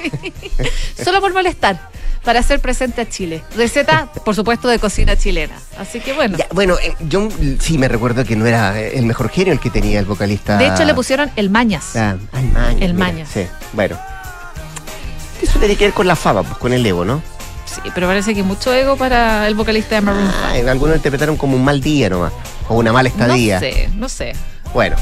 [1.04, 1.90] Solo por molestar,
[2.24, 3.42] para hacer presente a Chile.
[3.56, 5.54] Receta, por supuesto, de cocina chilena.
[5.78, 6.36] Así que bueno.
[6.36, 7.28] Ya, bueno, eh, yo
[7.58, 10.56] sí me recuerdo que no era eh, el mejor genio el que tenía el vocalista.
[10.58, 11.96] De hecho, le pusieron el Mañas.
[11.96, 13.28] Ah, ay, Mañas, El mira, Mañas.
[13.32, 13.98] Sí, bueno.
[15.40, 17.22] Eso tiene que ver con la fama, pues con el ego, ¿no?
[17.64, 20.66] Sí, pero parece que mucho ego para el vocalista de Maroon 5.
[20.66, 22.32] Ah, algunos interpretaron como un mal día nomás,
[22.68, 23.54] o una mala estadía.
[23.54, 24.32] No sé, no sé.
[24.74, 24.96] Bueno.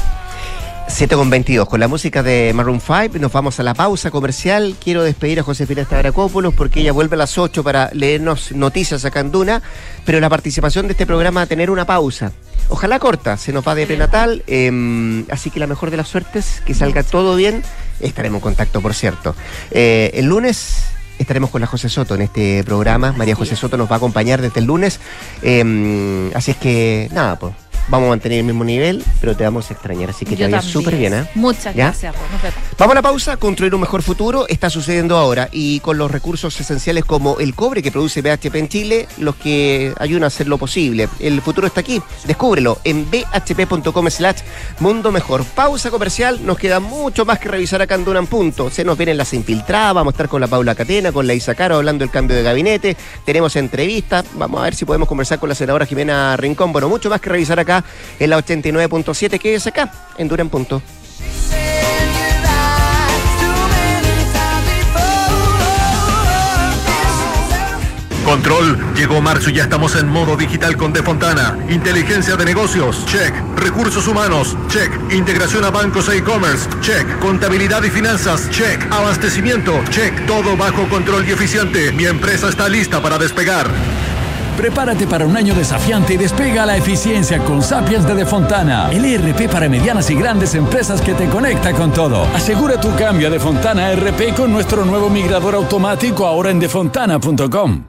[0.89, 1.69] 7 con 22.
[1.69, 4.75] Con la música de Maroon 5 nos vamos a la pausa comercial.
[4.83, 9.21] Quiero despedir a Josefina Stavrakopoulos porque ella vuelve a las 8 para leernos noticias acá
[9.21, 9.61] en Duna,
[10.03, 12.33] pero la participación de este programa va a tener una pausa.
[12.67, 16.61] Ojalá corta, se nos va de prenatal, eh, así que la mejor de las suertes,
[16.65, 17.63] que salga todo bien.
[17.99, 19.35] Estaremos en contacto, por cierto.
[19.71, 20.83] Eh, el lunes
[21.17, 23.13] estaremos con la José Soto en este programa.
[23.13, 24.99] María José Soto nos va a acompañar desde el lunes.
[25.43, 27.53] Eh, así es que, nada, pues.
[27.89, 30.45] Vamos a mantener el mismo nivel, pero te vamos a extrañar, así que te Yo
[30.45, 30.73] vayas también.
[30.73, 31.29] súper bien, ¿eh?
[31.35, 31.85] Muchas ¿Ya?
[31.85, 32.53] gracias, vemos.
[32.77, 36.59] Vamos a la pausa, construir un mejor futuro está sucediendo ahora y con los recursos
[36.59, 40.57] esenciales como el cobre que produce BHP en Chile, los que ayudan a hacer lo
[40.57, 41.09] posible.
[41.19, 44.37] El futuro está aquí, descúbrelo en bhp.com slash
[44.79, 45.43] mundo mejor.
[45.43, 48.69] Pausa comercial, nos queda mucho más que revisar acá en Duna en Punto.
[48.69, 51.55] Se nos vienen las infiltradas, vamos a estar con la Paula Catena, con la Isa
[51.55, 55.49] Caro hablando del cambio de gabinete, tenemos entrevistas, vamos a ver si podemos conversar con
[55.49, 56.71] la senadora Jimena Rincón.
[56.71, 57.78] Bueno, mucho más que revisar acá
[58.19, 60.81] en la 89.7, que es acá, en Dura Punto.
[68.29, 71.57] Control, llegó marzo y ya estamos en modo digital con De Fontana.
[71.67, 73.33] Inteligencia de negocios, check.
[73.55, 74.91] Recursos humanos, check.
[75.11, 77.17] Integración a bancos e e-commerce, check.
[77.17, 78.85] Contabilidad y finanzas, check.
[78.91, 80.27] Abastecimiento, check.
[80.27, 81.91] Todo bajo control y eficiente.
[81.91, 83.67] Mi empresa está lista para despegar.
[84.59, 89.49] Prepárate para un año desafiante y despega la eficiencia con Sapiens de Defontana, el ERP
[89.49, 92.25] para medianas y grandes empresas que te conecta con todo.
[92.35, 97.88] Asegura tu cambio a Defontana RP con nuestro nuevo migrador automático ahora en defontana.com.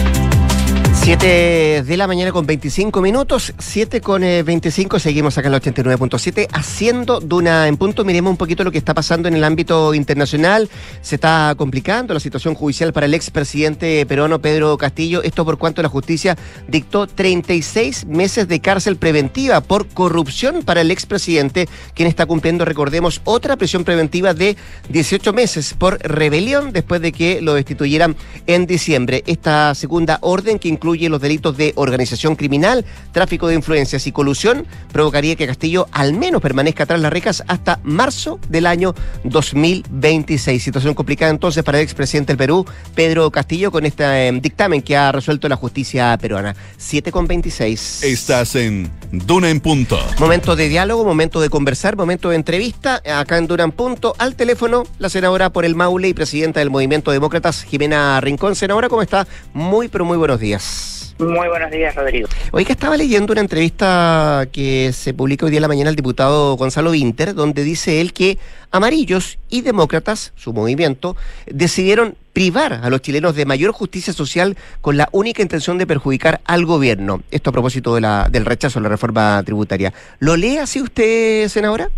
[1.03, 6.47] 7 de la mañana con 25 minutos, 7 con 25, seguimos acá en la 89.7
[6.53, 8.05] haciendo Duna en punto.
[8.05, 10.69] Miremos un poquito lo que está pasando en el ámbito internacional.
[11.01, 15.23] Se está complicando la situación judicial para el expresidente peruano Pedro Castillo.
[15.23, 16.37] Esto por cuanto la justicia
[16.67, 23.21] dictó 36 meses de cárcel preventiva por corrupción para el expresidente, quien está cumpliendo, recordemos,
[23.23, 24.55] otra prisión preventiva de
[24.89, 29.23] 18 meses por rebelión después de que lo destituyeran en diciembre.
[29.25, 34.65] Esta segunda orden que incluye los delitos de organización criminal, tráfico de influencias y colusión,
[34.91, 40.61] provocaría que Castillo al menos permanezca tras las rejas hasta marzo del año 2026.
[40.61, 44.95] Situación complicada entonces para el expresidente del Perú, Pedro Castillo, con este eh, dictamen que
[44.97, 46.55] ha resuelto la justicia peruana.
[46.77, 48.03] 7 con 26.
[48.03, 49.99] Estás en Duna en Punto.
[50.19, 53.01] Momento de diálogo, momento de conversar, momento de entrevista.
[53.15, 56.69] Acá en Duna en Punto, al teléfono, la senadora por el Maule y presidenta del
[56.69, 58.55] Movimiento Demócratas, Jimena Rincón.
[58.55, 59.27] Senadora, ¿cómo está?
[59.53, 60.80] Muy, pero muy buenos días.
[61.19, 62.27] Muy buenos días, Rodrigo.
[62.51, 65.95] Hoy que estaba leyendo una entrevista que se publica hoy día en la mañana el
[65.95, 68.37] diputado Gonzalo Winter, donde dice él que
[68.71, 74.97] amarillos y demócratas, su movimiento, decidieron privar a los chilenos de mayor justicia social con
[74.97, 77.21] la única intención de perjudicar al gobierno.
[77.31, 79.93] Esto a propósito de la, del rechazo a la reforma tributaria.
[80.19, 81.89] ¿Lo lee así usted, senadora?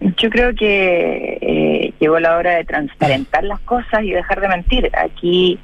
[0.00, 4.90] Yo creo que eh, llegó la hora de transparentar las cosas y dejar de mentir.
[4.96, 5.58] Aquí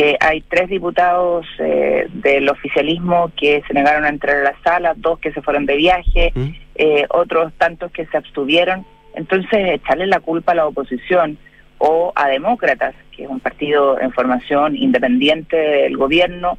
[0.00, 4.94] eh, hay tres diputados eh, del oficialismo que se negaron a entrar a la sala,
[4.96, 6.48] dos que se fueron de viaje, mm.
[6.76, 8.86] eh, otros tantos que se abstuvieron.
[9.16, 11.36] Entonces, echarle la culpa a la oposición
[11.78, 16.58] o a demócratas, que es un partido en formación independiente del gobierno,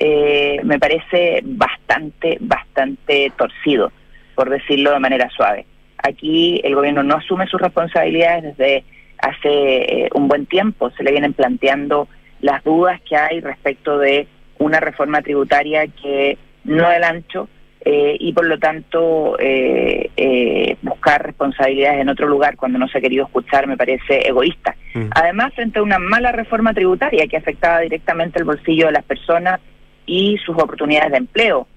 [0.00, 3.92] me parece bastante, bastante torcido,
[4.34, 5.66] por decirlo de manera suave.
[5.98, 8.84] Aquí el gobierno no asume sus responsabilidades desde
[9.18, 12.08] hace un buen tiempo, se le vienen planteando
[12.40, 14.26] las dudas que hay respecto de
[14.58, 17.48] una reforma tributaria que no del ancho
[17.82, 22.98] eh, y por lo tanto eh, eh, buscar responsabilidades en otro lugar cuando no se
[22.98, 24.76] ha querido escuchar me parece egoísta.
[24.92, 25.06] Mm.
[25.12, 29.60] Además, frente a una mala reforma tributaria que afectaba directamente el bolsillo de las personas
[30.04, 31.68] y sus oportunidades de empleo,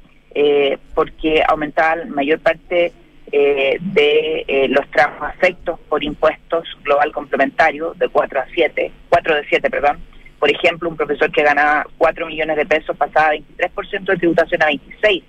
[0.95, 2.91] porque aumentaba la mayor parte
[3.31, 9.69] de los trabajos afectos por impuestos global complementario de 4 a 7, 4 de 7,
[9.69, 9.99] perdón,
[10.43, 14.61] por ejemplo, un profesor que gana 4 millones de pesos pasaba de 23% de tributación
[14.61, 15.23] a 26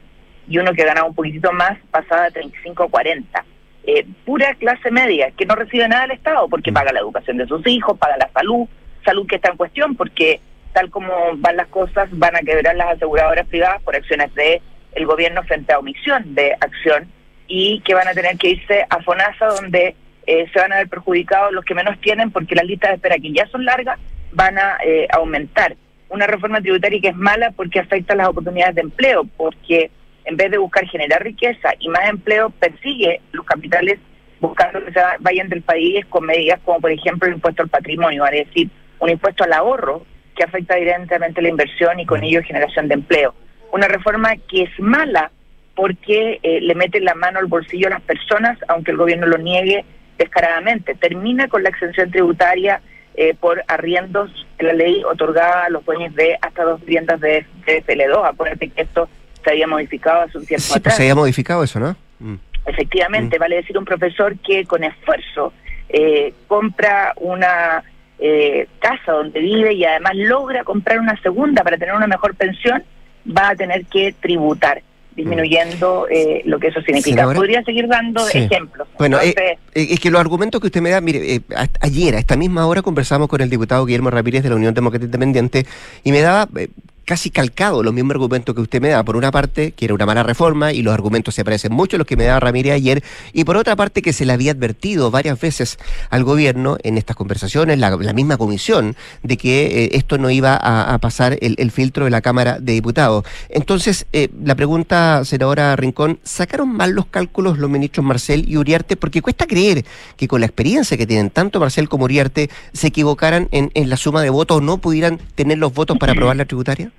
[0.48, 3.44] y uno que ganaba un poquitito más pasaba de 35 a 40.
[3.84, 6.74] Eh, pura clase media que no recibe nada del Estado porque mm.
[6.74, 8.66] paga la educación de sus hijos, paga la salud,
[9.04, 10.40] salud que está en cuestión porque
[10.72, 14.62] tal como van las cosas van a quebrar las aseguradoras privadas por acciones de
[14.96, 17.06] el gobierno frente a omisión de acción
[17.46, 19.94] y que van a tener que irse a FONASA donde
[20.26, 23.16] eh, se van a ver perjudicados los que menos tienen porque las listas de espera
[23.18, 24.00] que ya son largas
[24.34, 25.76] van a eh, aumentar.
[26.08, 29.90] Una reforma tributaria que es mala porque afecta las oportunidades de empleo, porque
[30.24, 33.98] en vez de buscar generar riqueza y más empleo, persigue los capitales
[34.40, 38.24] buscando que se vayan del país con medidas como, por ejemplo, el impuesto al patrimonio,
[38.26, 38.68] es decir,
[39.00, 40.04] un impuesto al ahorro
[40.36, 43.34] que afecta directamente la inversión y con ello generación de empleo.
[43.72, 45.30] Una reforma que es mala
[45.74, 49.38] porque eh, le mete la mano al bolsillo a las personas, aunque el gobierno lo
[49.38, 49.84] niegue
[50.18, 50.94] descaradamente.
[50.94, 52.80] Termina con la exención tributaria
[53.14, 57.46] eh, por arriendos que la ley otorgaba a los dueños de hasta dos viviendas de,
[57.66, 58.28] de FL2.
[58.28, 59.08] Acuérdate que esto
[59.44, 61.96] se había modificado hace un tiempo sí, Pues se había modificado eso, ¿no?
[62.18, 62.36] Mm.
[62.66, 63.40] Efectivamente, mm.
[63.40, 65.52] vale decir un profesor que con esfuerzo
[65.88, 67.84] eh, compra una
[68.18, 72.82] eh, casa donde vive y además logra comprar una segunda para tener una mejor pensión,
[73.26, 74.82] va a tener que tributar
[75.16, 77.16] disminuyendo eh, lo que eso significa.
[77.16, 77.36] Senadora.
[77.36, 78.38] Podría seguir dando Sí.
[78.38, 78.88] ejemplos.
[78.98, 81.40] Bueno, eh, Entonces, eh, es que los argumentos que usted me da, mire, eh,
[81.80, 85.04] ayer a esta misma hora conversamos con el diputado Guillermo Ramírez de la Unión Demócrata
[85.04, 85.66] Independiente
[86.02, 86.68] y me daba eh,
[87.04, 89.04] casi calcado los mismos argumentos que usted me da.
[89.04, 91.98] Por una parte, que era una mala reforma y los argumentos se parecen mucho a
[91.98, 95.10] los que me daba Ramírez ayer, y por otra parte, que se le había advertido
[95.10, 95.78] varias veces
[96.10, 100.54] al gobierno en estas conversaciones, la, la misma comisión, de que eh, esto no iba
[100.54, 103.24] a, a pasar el, el filtro de la Cámara de Diputados.
[103.48, 108.96] Entonces, eh, la pregunta, senadora Rincón, ¿sacaron mal los cálculos los ministros Marcel y Uriarte?
[108.96, 109.84] Porque cuesta creer
[110.16, 113.96] que con la experiencia que tienen tanto Marcel como Uriarte se equivocaran en, en la
[113.96, 116.92] suma de votos o no pudieran tener los votos para aprobar la tributaria.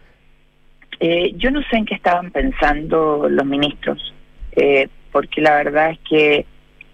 [1.00, 4.14] Eh, yo no sé en qué estaban pensando los ministros,
[4.56, 6.46] eh, porque la verdad es que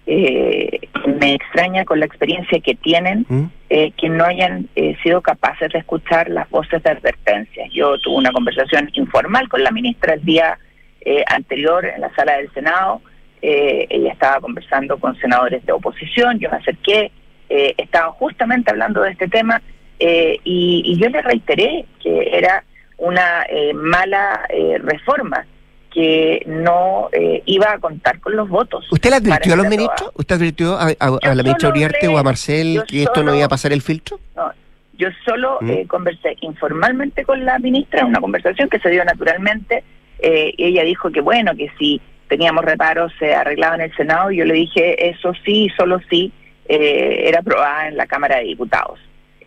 [0.07, 0.79] eh,
[1.19, 3.45] me extraña con la experiencia que tienen ¿Mm?
[3.69, 7.67] eh, que no hayan eh, sido capaces de escuchar las voces de advertencia.
[7.71, 10.57] Yo tuve una conversación informal con la ministra el día
[11.01, 13.01] eh, anterior en la sala del Senado.
[13.41, 17.11] Eh, ella estaba conversando con senadores de oposición, yo me acerqué,
[17.49, 19.61] estaban justamente hablando de este tema
[19.99, 22.63] eh, y, y yo le reiteré que era
[23.01, 25.45] una eh, mala eh, reforma
[25.93, 28.87] que no eh, iba a contar con los votos.
[28.91, 30.11] ¿Usted le advirtió a los ministros?
[30.15, 33.45] ¿Usted advirtió a, a- la ministra Uriarte le- o a Marcel que esto no iba
[33.45, 34.17] a pasar el filtro?
[34.35, 34.51] No,
[34.97, 35.69] yo solo ¿Mm?
[35.69, 39.83] eh, conversé informalmente con la ministra, una conversación que se dio naturalmente.
[40.19, 44.31] eh, ella dijo que bueno, que si teníamos reparos se arreglaba en el Senado.
[44.31, 46.31] Y yo le dije, eso sí, solo sí,
[46.69, 48.97] eh, era aprobada en la Cámara de Diputados.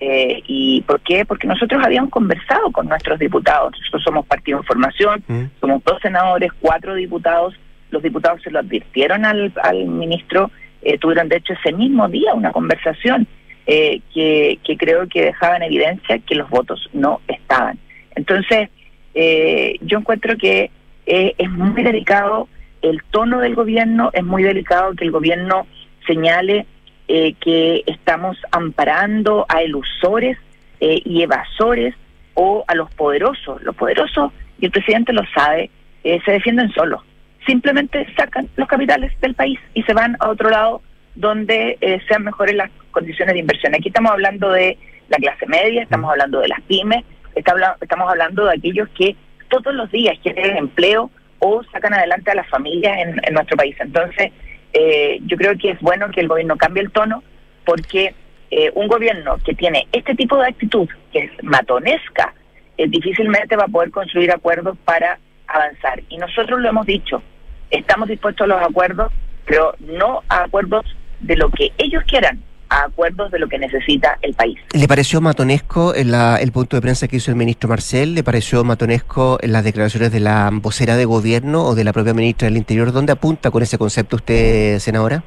[0.00, 1.24] Eh, ¿Y por qué?
[1.24, 3.72] Porque nosotros habíamos conversado con nuestros diputados.
[3.78, 5.42] Nosotros somos partido en formación, ¿Mm?
[5.60, 7.54] somos dos senadores, cuatro diputados.
[7.90, 10.50] Los diputados se lo advirtieron al, al ministro.
[10.82, 13.26] eh, tuvieron, de hecho, ese mismo día una conversación
[13.66, 17.78] eh, que, que creo que dejaba en evidencia que los votos no estaban.
[18.14, 18.68] Entonces,
[19.14, 20.70] eh, yo encuentro que
[21.06, 22.48] eh, es muy delicado
[22.82, 25.66] el tono del gobierno, es muy delicado que el gobierno
[26.06, 26.66] señale
[27.08, 30.38] eh, que estamos amparando a elusores
[30.80, 31.94] eh, y evasores
[32.34, 33.62] o a los poderosos.
[33.62, 35.70] Los poderosos, y el presidente lo sabe,
[36.02, 37.02] eh, se defienden solos.
[37.46, 40.82] Simplemente sacan los capitales del país y se van a otro lado
[41.14, 43.74] donde eh, sean mejores las condiciones de inversión.
[43.74, 44.76] Aquí estamos hablando de
[45.08, 49.16] la clase media, estamos hablando de las pymes, estamos hablando de aquellos que
[49.48, 53.76] todos los días generan empleo o sacan adelante a las familias en, en nuestro país.
[53.78, 54.32] Entonces,
[54.74, 57.22] eh, yo creo que es bueno que el gobierno cambie el tono
[57.64, 58.12] porque
[58.50, 62.34] eh, un gobierno que tiene este tipo de actitud, que es matonesca,
[62.76, 66.02] eh, difícilmente va a poder construir acuerdos para avanzar.
[66.08, 67.22] Y nosotros lo hemos dicho,
[67.70, 69.12] estamos dispuestos a los acuerdos,
[69.46, 70.84] pero no a acuerdos
[71.20, 74.58] de lo que ellos quieran, a acuerdos de lo que necesita el país.
[74.72, 78.14] ¿Le pareció matonesco en la- el punto de prensa que hizo el ministro Marcel?
[78.14, 82.14] ¿Le pareció matonesco en las declaraciones de la vocera de gobierno o de la propia
[82.14, 82.92] ministra del Interior?
[82.92, 85.22] ¿Dónde apunta con ese concepto usted, senadora?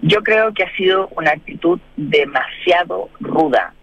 [0.00, 3.74] Yo creo que ha sido una actitud demasiado ruda,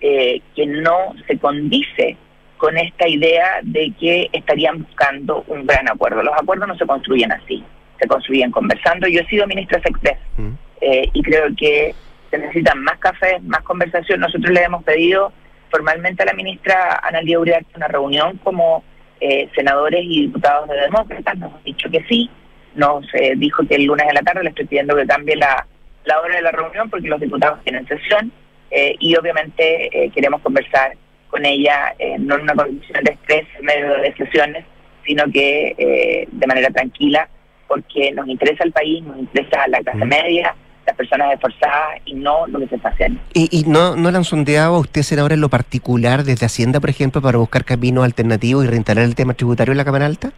[0.00, 2.16] eh, que no se condice
[2.58, 6.22] con esta idea de que estarían buscando un gran acuerdo.
[6.22, 7.64] Los acuerdos no se construyen así,
[8.00, 9.08] se construyen conversando.
[9.08, 10.50] Yo he sido ministra Sexpress ¿Mm?
[10.80, 11.94] Eh, y creo que
[12.30, 14.20] se necesitan más cafés, más conversación.
[14.20, 15.32] Nosotros le hemos pedido
[15.70, 18.84] formalmente a la ministra Analia Uriarte una reunión como
[19.20, 21.36] eh, senadores y diputados de demócratas.
[21.38, 22.30] Nos han dicho que sí.
[22.74, 25.66] Nos eh, dijo que el lunes de la tarde le estoy pidiendo que cambie la,
[26.04, 28.32] la hora de la reunión porque los diputados tienen sesión
[28.70, 30.96] eh, y obviamente eh, queremos conversar
[31.28, 34.64] con ella eh, no en una condición de estrés en medio de sesiones,
[35.04, 37.28] sino que eh, de manera tranquila
[37.66, 40.54] porque nos interesa el país, nos interesa la clase media,
[40.86, 43.20] las personas esforzadas y no lo que se está haciendo.
[43.32, 46.80] ¿Y, y no, no le han sondeado a usted, senadora, en lo particular desde Hacienda,
[46.80, 50.32] por ejemplo, para buscar caminos alternativos y reinstalar el tema tributario en la Cámara Alta?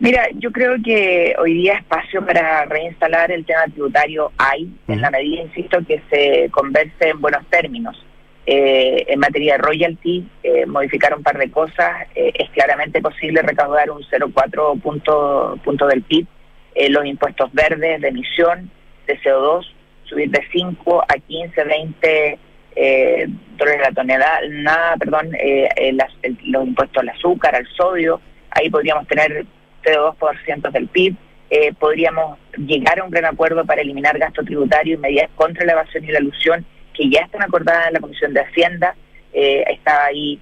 [0.00, 5.10] Mira, yo creo que hoy día espacio para reinstalar el tema tributario hay, en la
[5.10, 8.04] medida, insisto, que se converse en buenos términos.
[8.46, 13.42] Eh, en materia de royalty, eh, modificar un par de cosas, eh, es claramente posible
[13.42, 16.26] recaudar un 0,4 punto, punto del PIB,
[16.74, 18.70] eh, los impuestos verdes de emisión,
[19.08, 19.66] de CO2,
[20.04, 22.38] subir de 5 a 15, 20
[22.80, 27.66] eh, dólares la tonelada, nada, perdón, eh, eh, las- el- los impuestos al azúcar, al
[27.76, 29.44] sodio, ahí podríamos tener
[29.82, 31.16] 0,2% del PIB,
[31.50, 35.72] eh, podríamos llegar a un gran acuerdo para eliminar gasto tributario y medidas contra la
[35.72, 38.94] evasión y la ilusión que ya están acordadas en la Comisión de Hacienda,
[39.32, 40.38] está ahí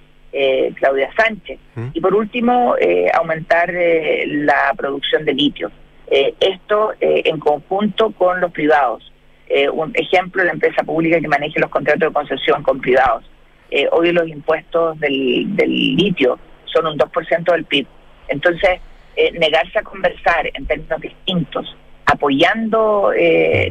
[0.75, 1.59] Claudia Sánchez.
[1.75, 1.87] ¿Mm?
[1.93, 2.75] Y por último,
[3.13, 5.71] aumentar la producción de litio.
[6.09, 9.11] Eh, esto eh, en conjunto con los privados.
[9.49, 13.23] Eh, un ejemplo, la empresa pública que maneje los contratos de concesión con privados.
[13.71, 17.87] Eh, hoy los impuestos del, del litio son un 2% del PIB.
[18.27, 18.79] Entonces,
[19.15, 23.11] eh, negarse a conversar en términos distintos, apoyando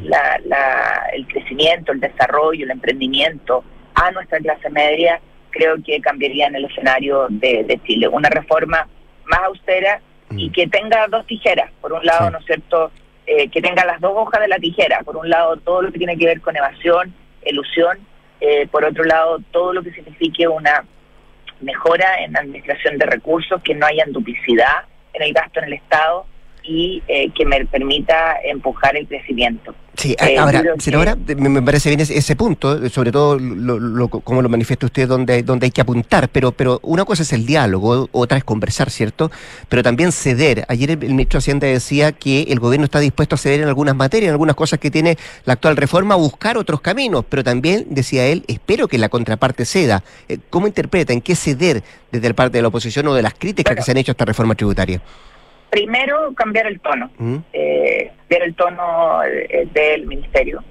[0.02, 3.64] la, la, el crecimiento, el desarrollo, el emprendimiento
[3.94, 5.20] a nuestra clase media,
[5.50, 8.08] creo que cambiaría en el escenario de, de Chile.
[8.08, 8.86] Una reforma
[9.24, 10.00] más austera
[10.38, 11.70] y que tenga dos tijeras.
[11.80, 12.32] Por un lado, Sí.
[12.32, 12.90] ¿no es cierto?,
[13.26, 15.00] eh, que tenga las dos hojas de la tijera.
[15.04, 17.12] Por un lado, todo lo que tiene que ver con evasión,
[17.42, 17.98] elusión.
[18.40, 20.84] eh, por otro lado, todo lo que signifique una
[21.62, 24.84] mejora en la administración de recursos, que no haya duplicidad
[25.14, 26.26] en el gasto en el Estado
[26.68, 29.74] y eh, que me permita empujar el crecimiento.
[29.96, 30.62] Sí, Eh, ahora,
[31.16, 35.08] que- me, parece bien ese, ese punto, sobre todo lo, lo- como lo manifiesta usted,
[35.08, 38.90] donde, donde hay que apuntar, pero, pero una cosa es el diálogo, otra es conversar,
[38.90, 39.30] ¿cierto?
[39.70, 40.66] Pero también ceder.
[40.68, 43.68] Ayer el, el ministro de Hacienda decía que el gobierno está dispuesto a ceder en
[43.68, 47.42] algunas materias, en algunas cosas que tiene la actual reforma, a buscar otros caminos, pero
[47.42, 50.04] también, decía él, espero que la contraparte ceda.
[50.28, 53.32] Eh, ¿Cómo interpreta, en qué ceder desde el parte de la oposición o de las
[53.32, 53.80] críticas Bueno.
[53.80, 55.00] que se han hecho a esta reforma tributaria?
[55.70, 57.10] Primero, cambiar el tono.
[57.18, 57.36] ¿Mm?
[57.52, 60.62] eh, ver el tono eh, del ministerio,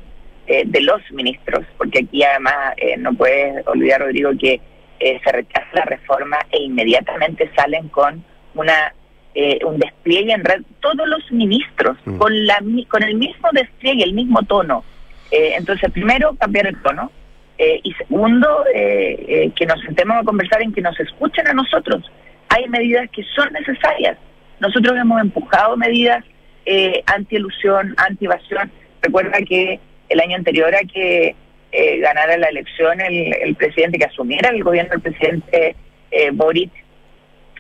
[0.48, 4.60] eh, de los ministros, porque aquí además eh, no puedes olvidar, Rodrigo, que
[5.00, 8.24] eh, se rechaza la reforma e inmediatamente salen con
[8.56, 8.94] una
[9.38, 12.18] eh, un despliegue en red, todos los ministros, Mm.
[12.18, 14.84] con, la, con el mismo despliegue, el mismo tono.
[15.30, 17.12] Eh, entonces, primero, cambiar el tono.
[17.58, 22.04] y segundo, eh, eh, que nos sentemos a conversar en que nos escuchen a nosotros.
[22.50, 24.18] Hay medidas que son necesarias.
[24.60, 26.24] Nosotros hemos empujado medidas
[26.66, 28.72] eh, anti-elusión, anti-evasión.
[29.02, 29.80] Recuerda que
[30.10, 31.36] el año anterior a que
[31.72, 35.76] eh, ganara la elección el, el presidente, que asumiera el gobierno del presidente
[36.12, 36.72] eh, Boric,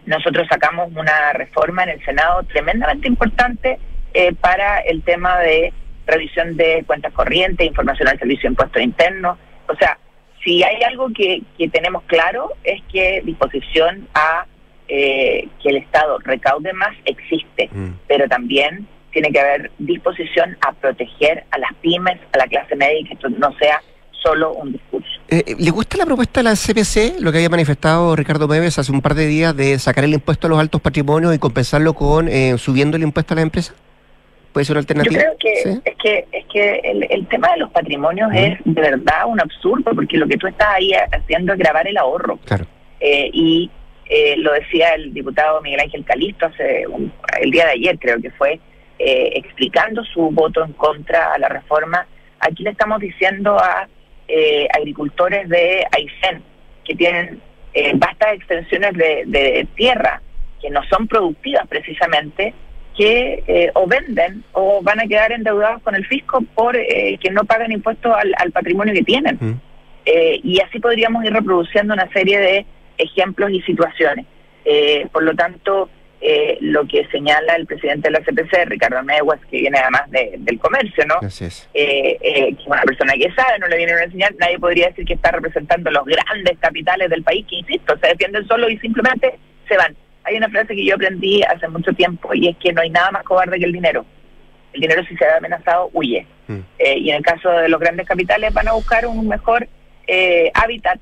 [0.06, 3.80] nosotros sacamos una reforma en el Senado tremendamente importante
[4.14, 5.74] eh, para el tema de
[6.06, 9.38] revisión de cuentas corrientes, información al servicio de impuestos internos.
[9.68, 9.98] O sea,
[10.43, 14.46] si hay algo que, que tenemos claro es que disposición a
[14.88, 17.92] eh, que el Estado recaude más existe, Mm.
[18.08, 23.00] pero también tiene que haber disposición a proteger a las pymes, a la clase media
[23.00, 23.82] y que esto no sea
[24.24, 25.08] solo un discurso.
[25.30, 28.92] Eh, ¿Le gusta la propuesta de la CPC, lo que había manifestado Ricardo Meves hace
[28.92, 32.28] un par de días de sacar el impuesto a los altos patrimonios y compensarlo con
[32.28, 33.76] eh, subiendo el impuesto a las empresas?
[34.52, 35.22] ¿Puede ser una Yo alternativa?
[35.24, 35.82] creo que Sí.
[35.86, 39.92] es que es que el, el tema de los patrimonios es de verdad un absurdo
[39.94, 42.66] porque lo que tú estás ahí haciendo es grabar el ahorro Claro.
[43.00, 43.70] Eh, y
[44.08, 48.22] eh, lo decía el diputado Miguel Ángel Calisto hace un- el día de ayer creo
[48.22, 48.60] que fue
[48.99, 52.08] eh, explicando su voto en contra a la reforma.
[52.39, 53.88] Aquí le estamos diciendo a
[54.28, 56.41] eh, agricultores de Aysén
[56.84, 57.41] que tienen
[57.74, 60.22] eh, vastas extensiones de, de tierra
[60.62, 62.53] que no son productivas precisamente
[62.97, 67.43] que eh, o venden o van a quedar endeudados con el fisco por que no
[67.43, 69.38] pagan impuestos al, al patrimonio que tienen.
[69.41, 69.60] Mm.
[70.43, 72.66] Y así podríamos ir reproduciendo una serie de
[72.98, 74.26] ejemplos y situaciones.
[74.64, 75.89] Eh, por lo tanto,
[76.22, 80.36] eh, lo que señala el presidente de la CPC, Ricardo Meguas, que viene además de-
[80.39, 81.16] del comercio, ¿no?
[81.28, 81.70] Es.
[81.74, 84.88] eh, eh, que es una persona que sabe, no le vienen a enseñar, nadie podría
[84.88, 88.78] decir que está representando los grandes capitales del país, que insisto, se defienden solo y
[88.80, 89.36] simplemente
[89.68, 89.96] se van.
[90.24, 93.12] Hay una frase que yo aprendí hace mucho tiempo y es que no hay nada
[93.12, 94.04] más cobarde que el dinero.
[94.74, 96.26] El dinero si se ve amenazado, huye.
[96.48, 96.60] Mm.
[96.80, 99.68] Eh, y en el caso de los grandes capitales van a buscar un mejor
[100.08, 101.00] eh, hábitat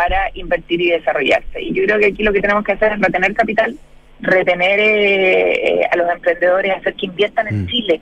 [0.00, 1.60] para invertir y desarrollarse.
[1.60, 3.76] Y yo creo que aquí lo que tenemos que hacer es retener capital,
[4.20, 7.66] retener eh, eh, a los emprendedores, hacer que inviertan en Mm.
[7.66, 8.00] Chile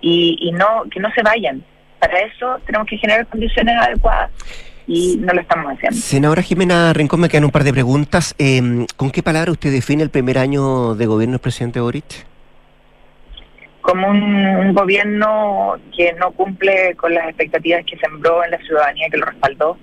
[0.00, 1.62] y, y no que no se vayan.
[1.98, 4.30] Para eso tenemos que generar condiciones adecuadas
[4.86, 5.98] y no lo estamos haciendo.
[5.98, 8.34] Senadora Jimena Rincón, me quedan un par de preguntas.
[8.38, 12.24] Eh, ¿Con qué palabra usted define el primer año de gobierno del presidente Boric?
[13.82, 19.10] como un, un gobierno que no cumple con las expectativas que sembró en la ciudadanía
[19.10, 19.76] que lo respaldó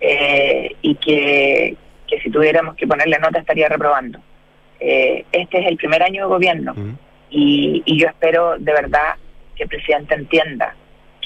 [0.00, 1.76] eh, y que,
[2.06, 4.18] que si tuviéramos que ponerle nota estaría reprobando.
[4.80, 6.74] Eh, este es el primer año de gobierno
[7.30, 9.14] y, y yo espero de verdad
[9.56, 10.74] que el presidente entienda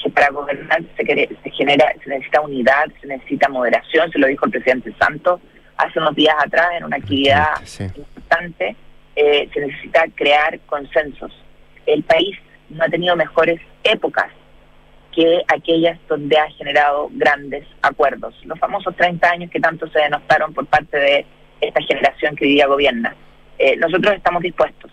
[0.01, 1.05] que para gobernar se,
[1.51, 5.39] genera se necesita unidad, se necesita moderación, se lo dijo el presidente Santos
[5.77, 7.83] hace unos días atrás en una actividad Sí.
[7.95, 8.75] importante,
[9.15, 11.31] eh, se necesita crear consensos.
[11.85, 12.35] El país
[12.69, 14.31] no ha tenido mejores épocas
[15.15, 18.33] que aquellas donde ha generado grandes acuerdos.
[18.45, 21.25] Los famosos 30 años que tanto se denostaron por parte de
[21.61, 23.15] esta generación que hoy día gobierna.
[23.57, 24.91] Eh, nosotros estamos dispuestos,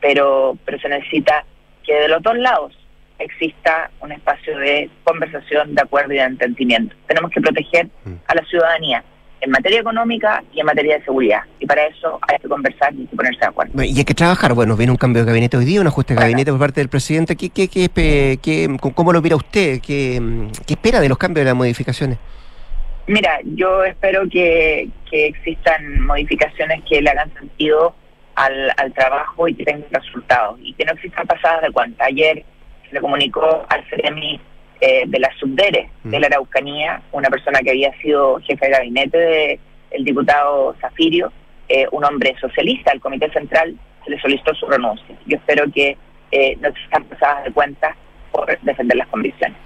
[0.00, 1.44] pero, pero se necesita
[1.84, 2.76] que de los dos lados
[3.18, 6.96] exista un espacio de conversación, de acuerdo y de entendimiento.
[7.06, 8.14] Tenemos que proteger Mm.
[8.26, 9.04] a la ciudadanía
[9.40, 11.40] en materia económica y en materia de seguridad.
[11.58, 13.82] Y para eso hay que conversar y hay que ponerse de acuerdo.
[13.82, 14.52] Y hay que trabajar.
[14.54, 16.88] Bueno, viene un cambio de gabinete hoy día, un ajuste de gabinete por parte del
[16.88, 17.36] presidente.
[17.36, 17.88] ¿Qué, qué, qué,
[18.42, 19.80] qué- ¿Cómo lo mira usted?
[19.80, 20.20] ¿Qué,
[20.66, 22.18] ¿Qué espera de los cambios, de las modificaciones?
[23.06, 27.94] Mira, yo espero que, que existan modificaciones que le hagan sentido
[28.36, 30.58] al, al trabajo y que tengan resultados.
[30.62, 32.04] Y que no existan pasadas de cuenta.
[32.04, 32.44] Ayer
[32.88, 34.40] se le comunicó al CEREMI
[34.80, 39.18] eh, de la Subdere de la Araucanía, una persona que había sido jefe de gabinete
[39.18, 39.60] del
[39.90, 41.32] el diputado Zafirio,
[41.68, 45.16] eh, un hombre socialista al Comité Central, se le solicitó su renuncia.
[45.26, 45.96] Yo espero que
[46.32, 47.96] eh, no existan pasadas de cuenta
[48.32, 49.56] por defender las condiciones.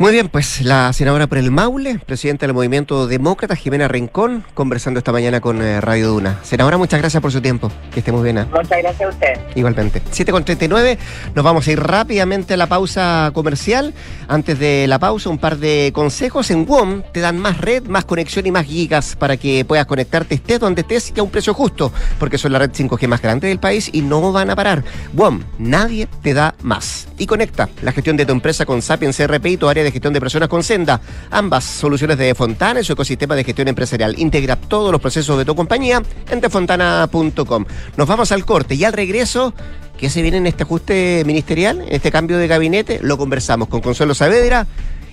[0.00, 4.98] Muy bien, pues la senadora por el Maule, presidenta del Movimiento Demócrata, Jimena Rincón, conversando
[4.98, 6.38] esta mañana con eh, Radio Duna.
[6.44, 7.68] Senadora, muchas gracias por su tiempo.
[7.92, 8.38] Que esté muy bien.
[8.38, 8.46] ¿ah?
[8.48, 9.40] Muchas gracias a ustedes.
[9.56, 10.00] Igualmente.
[10.12, 10.98] 7.39,
[11.34, 13.92] nos vamos a ir rápidamente a la pausa comercial.
[14.28, 16.52] Antes de la pausa, un par de consejos.
[16.52, 20.36] En WOM te dan más red, más conexión y más gigas para que puedas conectarte
[20.36, 23.48] estés donde estés y a un precio justo, porque son la red 5G más grande
[23.48, 24.84] del país y no van a parar.
[25.14, 27.08] WOM, nadie te da más.
[27.18, 30.12] Y conecta la gestión de tu empresa con Sapiens RP y tu área de gestión
[30.12, 31.00] de personas con Senda.
[31.30, 34.18] Ambas soluciones de Defontana y su ecosistema de gestión empresarial.
[34.18, 37.64] Integra todos los procesos de tu compañía en defontana.com.
[37.96, 39.54] Nos vamos al corte y al regreso.
[39.96, 43.00] ¿Qué se viene en este ajuste ministerial, en este cambio de gabinete?
[43.02, 44.66] Lo conversamos con Consuelo Saavedra,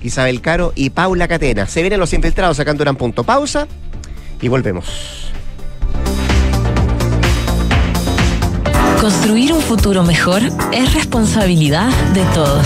[0.04, 1.66] Isabel Caro y Paula Catena.
[1.66, 3.24] Se vienen los infiltrados sacando un punto.
[3.24, 3.68] Pausa
[4.42, 5.32] y volvemos.
[9.02, 12.66] Construir un futuro mejor es responsabilidad de todos.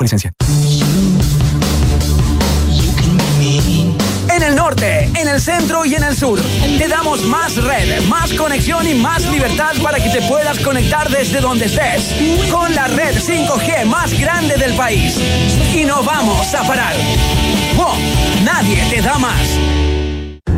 [0.00, 0.32] licencia.
[4.28, 6.40] En el norte, en el centro y en el sur.
[6.78, 11.40] Te damos más red, más conexión y más libertad para que te puedas conectar desde
[11.40, 12.14] donde estés.
[12.50, 15.18] Con la red 5G más grande del país.
[15.74, 16.94] Y no vamos a parar.
[18.44, 20.01] Nadie te da más.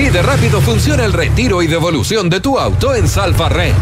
[0.00, 3.76] Así de rápido funciona el retiro y devolución de tu auto en Salfa Rent.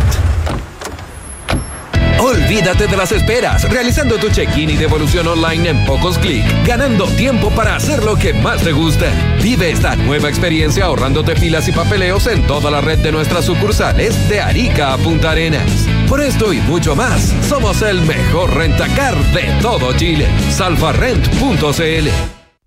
[2.19, 7.51] Olvídate de las esperas, realizando tu check-in y devolución online en pocos clics, ganando tiempo
[7.51, 9.07] para hacer lo que más te gusta.
[9.41, 14.29] Vive esta nueva experiencia ahorrándote filas y papeleos en toda la red de nuestras sucursales
[14.29, 15.87] de Arica a Punta Arenas.
[16.09, 20.27] Por esto y mucho más, somos el mejor rentacar de todo Chile.
[20.51, 22.09] Salfarrent.cl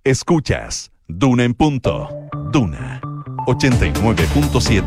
[0.05, 2.07] Escuchas Duna en punto.
[2.53, 3.01] Duna
[3.45, 4.83] 89.7.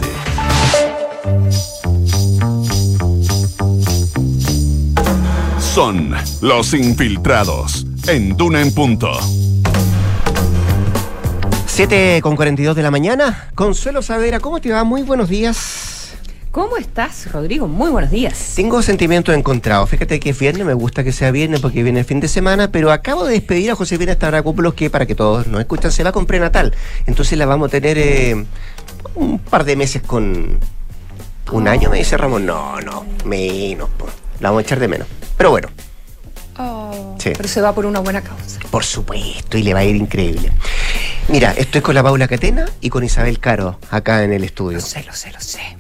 [5.59, 9.11] Son los infiltrados en Duna en punto.
[11.67, 13.49] 7 con 42 de la mañana.
[13.57, 14.85] Consuelo Saavedra, ¿cómo te va?
[14.85, 15.94] Muy buenos días.
[16.55, 17.67] ¿Cómo estás, Rodrigo?
[17.67, 18.53] Muy buenos días.
[18.55, 19.91] Tengo sentimientos encontrados.
[19.91, 22.71] Fíjate que es viernes, me gusta que sea viernes porque viene el fin de semana,
[22.71, 26.13] pero acabo de despedir a Josefina Estabracúpulos que, para que todos nos escuchan, se va
[26.13, 26.73] con prenatal.
[27.07, 28.45] Entonces la vamos a tener eh,
[29.17, 30.61] un par de meses con...
[31.51, 32.47] Un año, me dice Ramón.
[32.47, 33.89] No, no, menos.
[34.39, 35.09] La vamos a echar de menos.
[35.37, 35.67] Pero bueno,
[36.57, 37.33] Oh, Sí.
[37.37, 38.61] Pero se va por una buena causa.
[38.71, 40.53] por supuesto, y le va a ir increíble.
[41.27, 44.79] Mira, estoy con la Paula Catena y con Isabel Caro acá en el estudio.
[44.79, 45.77] Lo sé, lo sé, lo sé.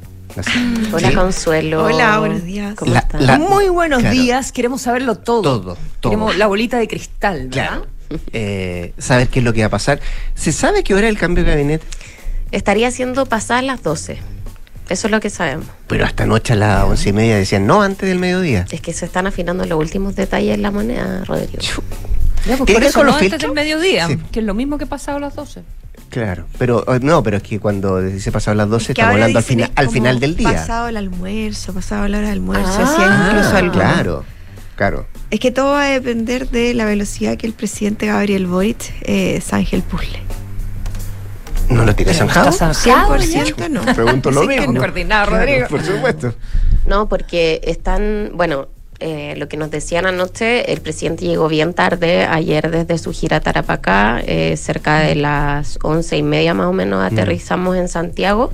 [0.92, 1.14] Hola, ¿Sí?
[1.14, 1.84] Consuelo.
[1.84, 2.74] Hola, buenos días.
[2.74, 4.14] ¿Cómo La- Muy buenos claro.
[4.14, 4.52] días.
[4.52, 5.42] Queremos saberlo todo.
[5.42, 6.10] Todo, todo.
[6.10, 7.50] Queremos la bolita de cristal, ¿verdad?
[7.50, 7.86] Claro.
[8.32, 10.00] Eh, saber qué es lo que va a pasar.
[10.34, 11.86] ¿Se sabe qué hora el cambio de gabinete?
[12.50, 14.18] Estaría siendo pasadas las 12.
[14.88, 15.66] Eso es lo que sabemos.
[15.86, 18.66] Pero hasta anoche a las once y media decían no antes del mediodía.
[18.70, 21.62] Es que se están afinando los últimos detalles en la moneda, Rodrigo.
[22.46, 24.18] Ya, pues ¿Tiene por eso con no los antes del mediodía, Sí.
[24.30, 25.62] que es lo mismo que pasaba a las 12.
[26.10, 29.38] Claro, pero eh, no, pero es que cuando dice pasado las 12 Que estamos hablando
[29.38, 30.52] al, es al final del día.
[30.52, 33.76] Pasado el almuerzo, pasado la hora del almuerzo, Ah, incluso algunos.
[33.76, 34.24] Claro,
[34.76, 35.06] claro.
[35.30, 39.40] Es que todo va a depender de la velocidad que el presidente Gabriel Boric eh,
[39.42, 40.20] zanje el puzzle.
[41.70, 42.50] ¿No lo tiene zanjado?
[42.50, 43.80] ¿Está zanjado 100% no.
[43.94, 44.72] Pregunto lo mismo.
[44.74, 44.80] no.
[44.80, 45.66] Coordinado, Claro, Rodrigo.
[45.68, 46.34] por supuesto.
[46.86, 48.68] No, porque están, bueno,
[49.04, 53.38] eh, lo que nos decían anoche, el presidente llegó bien tarde ayer desde su gira
[53.40, 58.50] Tarapacá, eh, cerca de las once y media más o menos aterrizamos en Santiago.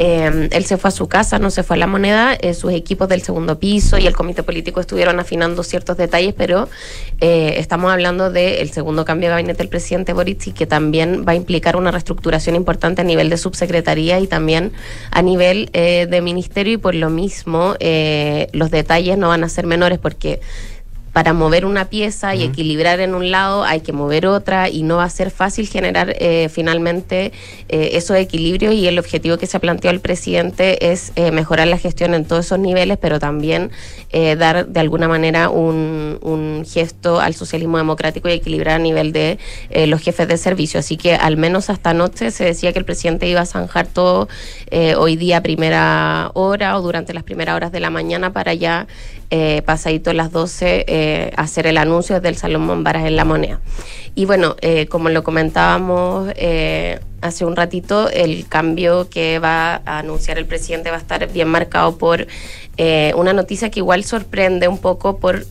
[0.00, 2.72] Eh, él se fue a su casa, no se fue a la moneda, eh, sus
[2.72, 6.68] equipos del segundo piso y el comité político estuvieron afinando ciertos detalles, pero
[7.20, 11.32] eh, estamos hablando del segundo cambio de gabinete del presidente Boric y que también va
[11.32, 14.70] a implicar una reestructuración importante a nivel de subsecretaría y también
[15.10, 17.74] a nivel eh, de ministerio y por lo mismo
[18.52, 20.40] los detalles no van a ser menores porque
[21.18, 24.98] para mover una pieza y equilibrar en un lado hay que mover otra y no
[24.98, 27.32] va a ser fácil generar eh, finalmente
[27.68, 31.76] eh, esos equilibrios y el objetivo que se planteó el presidente es eh, mejorar la
[31.76, 33.72] gestión en todos esos niveles, pero también
[34.12, 39.12] eh, dar de alguna manera un, un gesto al socialismo democrático y equilibrar a nivel
[39.12, 39.38] de
[39.70, 40.78] eh, los jefes de servicio.
[40.78, 44.28] Así que al menos hasta anoche se decía que el presidente iba a zanjar todo
[44.98, 48.86] hoy día a primera hora o durante las primeras horas de la mañana para ya
[49.30, 53.60] eh, pasadito las 12 eh, hacer el anuncio desde el Salón Mombaras en La Moneda.
[54.18, 60.00] Y bueno, eh, como lo comentábamos eh, hace un ratito, el cambio que va a
[60.00, 62.26] anunciar el presidente va a estar bien marcado por
[63.16, 65.44] una noticia que igual sorprende un poco por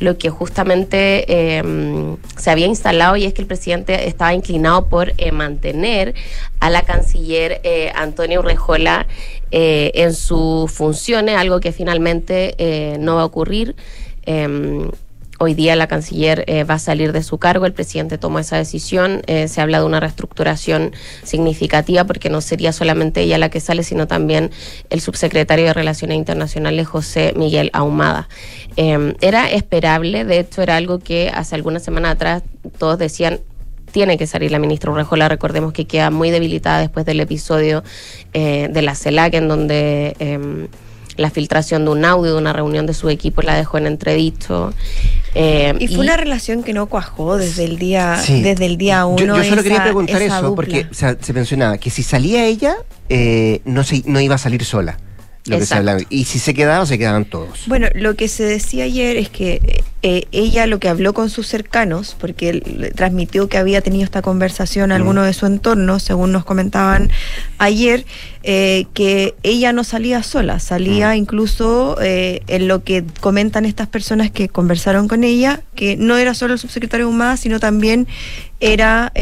[0.00, 5.12] lo que justamente eh, se había instalado y es que el presidente estaba inclinado por
[5.32, 6.14] mantener
[6.60, 7.60] a la canciller
[7.96, 9.08] Antonio Urrejola
[9.56, 13.76] eh, en sus funciones, algo que finalmente eh, no va a ocurrir.
[14.26, 14.88] Eh,
[15.40, 18.56] Hoy día la canciller eh, va a salir de su cargo, el presidente tomó esa
[18.56, 20.92] decisión, se habla de una reestructuración
[21.24, 24.52] significativa porque no sería solamente ella la que sale, sino también
[24.90, 28.28] el subsecretario de Relaciones Internacionales, José Miguel Ahumada.
[28.76, 32.42] Eh, era esperable, de hecho era algo que hace algunas semanas atrás
[32.78, 33.40] todos decían
[33.94, 35.28] tiene que salir la ministra Urrejola.
[35.28, 37.84] Recordemos que queda muy debilitada después del episodio
[38.32, 40.66] eh, de la CELAC, en donde eh,
[41.16, 44.74] la filtración de un audio de una reunión de su equipo la dejó en entredicho.
[45.36, 48.42] Eh, Y fue una relación que no cuajó desde el día, Sí.
[48.42, 49.18] desde el día uno.
[49.18, 50.54] Yo, yo solo esa- quería preguntar eso, dupla.
[50.56, 52.74] porque o sea, se mencionaba que si salía ella,
[53.08, 54.98] eh, no, se, no iba a salir sola.
[55.46, 56.00] Lo que se hablaba.
[56.08, 57.64] Y si se quedaba, se quedaban todos.
[57.68, 61.46] Bueno, lo que se decía ayer es que eh, ella lo que habló con sus
[61.46, 66.30] cercanos, porque él transmitió que había tenido esta conversación a alguno de su entorno, según
[66.30, 67.10] nos comentaban
[67.56, 68.04] ayer,
[68.42, 74.30] eh, que ella no salía sola, salía incluso eh, en lo que comentan estas personas
[74.30, 78.06] que conversaron con ella, que no era solo el subsecretario Humada, sino también
[78.60, 79.12] era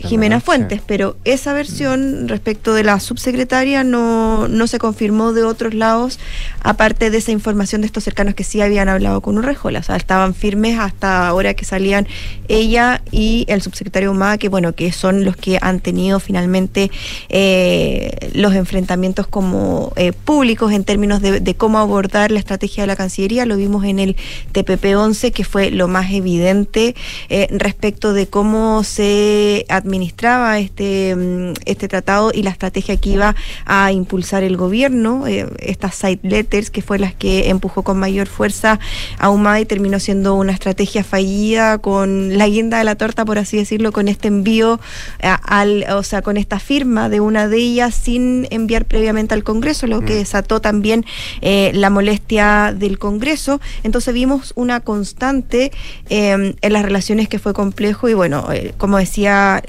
[0.00, 5.72] Jimena Fuentes pero esa versión respecto de la subsecretaria no, no se confirmó de otros
[5.72, 6.18] lados,
[6.60, 9.96] aparte de esa información de estos cercanos que sí habían hablado con Urrejola, o sea,
[10.06, 12.06] estaban firmes hasta ahora que salían
[12.46, 16.92] ella y el subsecretario Humada, que bueno, que son los que han tenido finalmente
[17.28, 22.94] eh, los enfrentamientos como eh, públicos en términos de, cómo abordar la estrategia de la
[22.94, 24.14] Cancillería, lo vimos en el
[24.52, 26.94] TPP-11, que fue lo más evidente
[27.28, 33.34] eh, respecto de cómo se administraba este, mm, este tratado y la estrategia que iba
[33.64, 38.78] a impulsar el gobierno, estas side letters, que fue las que empujó con mayor fuerza
[39.18, 43.38] a Humada y terminó siendo una estrategia fallida con la guinda de la torta, por
[43.38, 44.80] así decirlo, con este envío,
[45.20, 49.44] eh, al, o sea, con esta firma de una de ellas sin enviar previamente al
[49.44, 51.04] Congreso, lo que desató también
[51.40, 53.60] eh, la molestia del Congreso.
[53.82, 55.72] Entonces vimos una constante
[56.08, 59.62] eh, en las relaciones que fue complejo y bueno, eh, como decía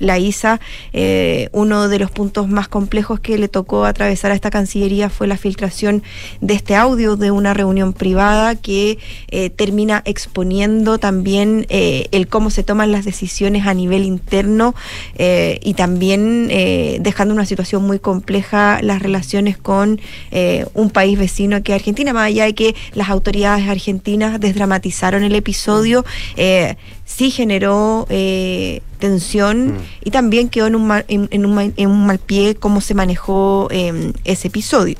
[0.00, 0.60] la ISA,
[1.52, 5.36] uno de los puntos más complejos que le tocó atravesar a esta Cancillería fue la
[5.36, 6.02] filtración
[6.40, 8.98] de este audio de una reunión privada que
[9.62, 14.74] termina exponiendo también eh, el cómo se toman las decisiones a nivel interno
[15.14, 20.00] eh, y también eh, dejando una situación muy compleja las relaciones con
[20.32, 25.22] eh, un país vecino que es Argentina, más allá de que las autoridades argentinas desdramatizaron
[25.22, 26.04] el episodio,
[26.36, 31.88] eh, sí generó eh, tensión y también quedó en un mal, en, en un, en
[31.88, 34.96] un mal pie cómo se manejó eh, ese episodio.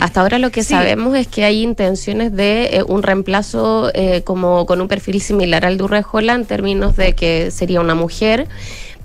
[0.00, 0.70] Hasta ahora lo que Sí.
[0.70, 5.64] sabemos es que hay intenciones de eh, un reemplazo eh, como con un perfil similar
[5.64, 8.46] al de Urrejola en términos de que sería una mujer,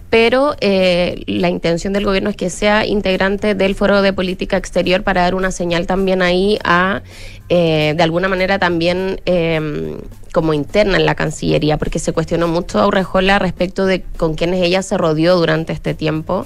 [0.10, 5.04] pero eh, la intención del gobierno es que sea integrante del foro de política exterior
[5.04, 7.02] para dar una señal también ahí a,
[7.50, 9.98] eh, de alguna manera también eh,
[10.32, 14.62] como interna en la Cancillería, porque se cuestionó mucho a Urrejola respecto de con quienes
[14.62, 16.46] ella se rodeó durante este tiempo.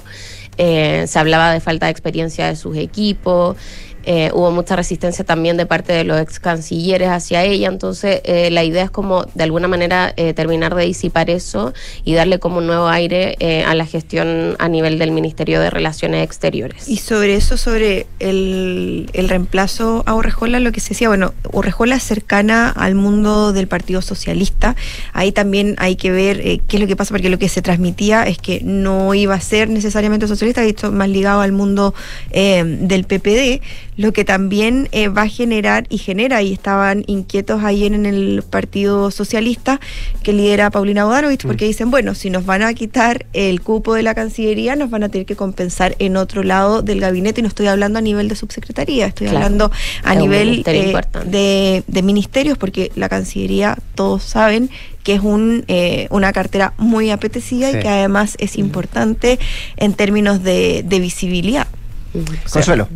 [0.58, 3.56] Eh, se hablaba de falta de experiencia de sus equipos.
[4.04, 8.50] Eh, hubo mucha resistencia también de parte de los ex cancilleres hacia ella, entonces eh,
[8.50, 11.72] la idea es como de alguna manera eh, terminar de disipar eso
[12.04, 15.70] y darle como un nuevo aire eh, a la gestión a nivel del Ministerio de
[15.70, 16.88] Relaciones Exteriores.
[16.88, 21.96] Y sobre eso, sobre el, el reemplazo a Urrejola, lo que se decía, bueno, Urrejola
[21.96, 24.76] es cercana al mundo del Partido Socialista.
[25.12, 27.62] Ahí también hay que ver eh, qué es lo que pasa, porque lo que se
[27.62, 31.94] transmitía es que no iba a ser necesariamente socialista, esto más ligado al mundo
[32.30, 33.60] del PPD,
[33.96, 38.42] lo que también eh, va a generar y genera, y estaban inquietos ayer en el
[38.48, 39.78] Partido Socialista,
[40.22, 44.02] que lidera Paulina Bodanovich, porque dicen, bueno, si nos van a quitar el cupo de
[44.02, 47.48] la Cancillería, nos van a tener que compensar en otro lado del gabinete, y no
[47.48, 49.44] estoy hablando a nivel de subsecretaría, estoy Claro.
[49.44, 49.70] hablando
[50.02, 54.70] a nivel ministerio eh, de, de ministerios, porque la Cancillería, todos saben
[55.02, 57.78] que es un, eh, una cartera muy apetecida Sí.
[57.78, 59.38] y que además es importante
[59.76, 61.66] en términos de, de visibilidad.
[62.52, 62.88] Consuelo.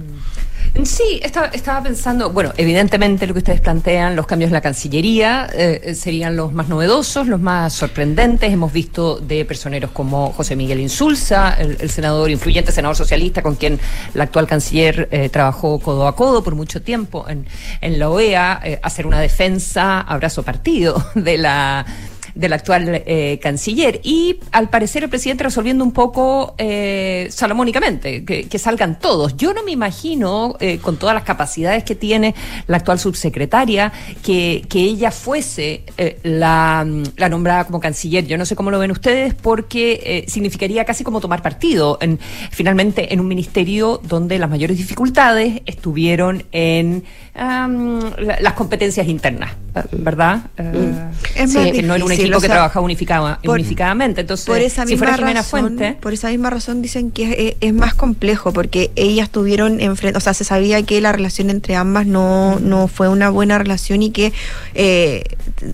[0.82, 5.48] Sí, estaba, estaba pensando, bueno, evidentemente lo que ustedes plantean, los cambios en la Cancillería
[5.54, 8.52] eh, serían los más novedosos, los más sorprendentes.
[8.52, 13.78] Hemos visto de personeros como José Miguel Insulza, el, senador influyente, senador socialista, con quien
[14.14, 17.46] la actual canciller eh, trabajó codo a codo por mucho tiempo en,
[17.80, 21.86] en la OEA, eh, hacer una defensa, abrazo partido de la
[22.34, 28.58] del actual eh, canciller y al parecer el presidente resolviendo un poco eh, salomónicamente, que,
[28.58, 29.36] salgan todos.
[29.36, 32.34] Yo no me imagino, eh, con todas las capacidades que tiene
[32.66, 38.26] la actual subsecretaria, que, que ella fuese eh, la, la nombrada como canciller.
[38.26, 42.18] Yo no sé cómo lo ven ustedes, porque eh, significaría casi como tomar partido, en,
[42.50, 47.04] finalmente en un ministerio donde las mayores dificultades estuvieron en
[47.34, 49.52] la- las competencias internas,
[49.92, 50.42] ¿verdad?
[50.56, 50.92] Eh,
[51.36, 54.20] Es sí, que no era un difícil, equipo o que trabajaba unificada- por- unificadamente.
[54.22, 55.96] Entonces, por esa si misma fuera Jimena razón, Fuente.
[56.00, 60.20] por esa misma razón dicen que es, es más complejo porque ellas tuvieron enfrente, o
[60.20, 64.10] sea, se sabía que la relación entre ambas no, no fue una buena relación y
[64.10, 64.32] que
[64.74, 65.24] eh,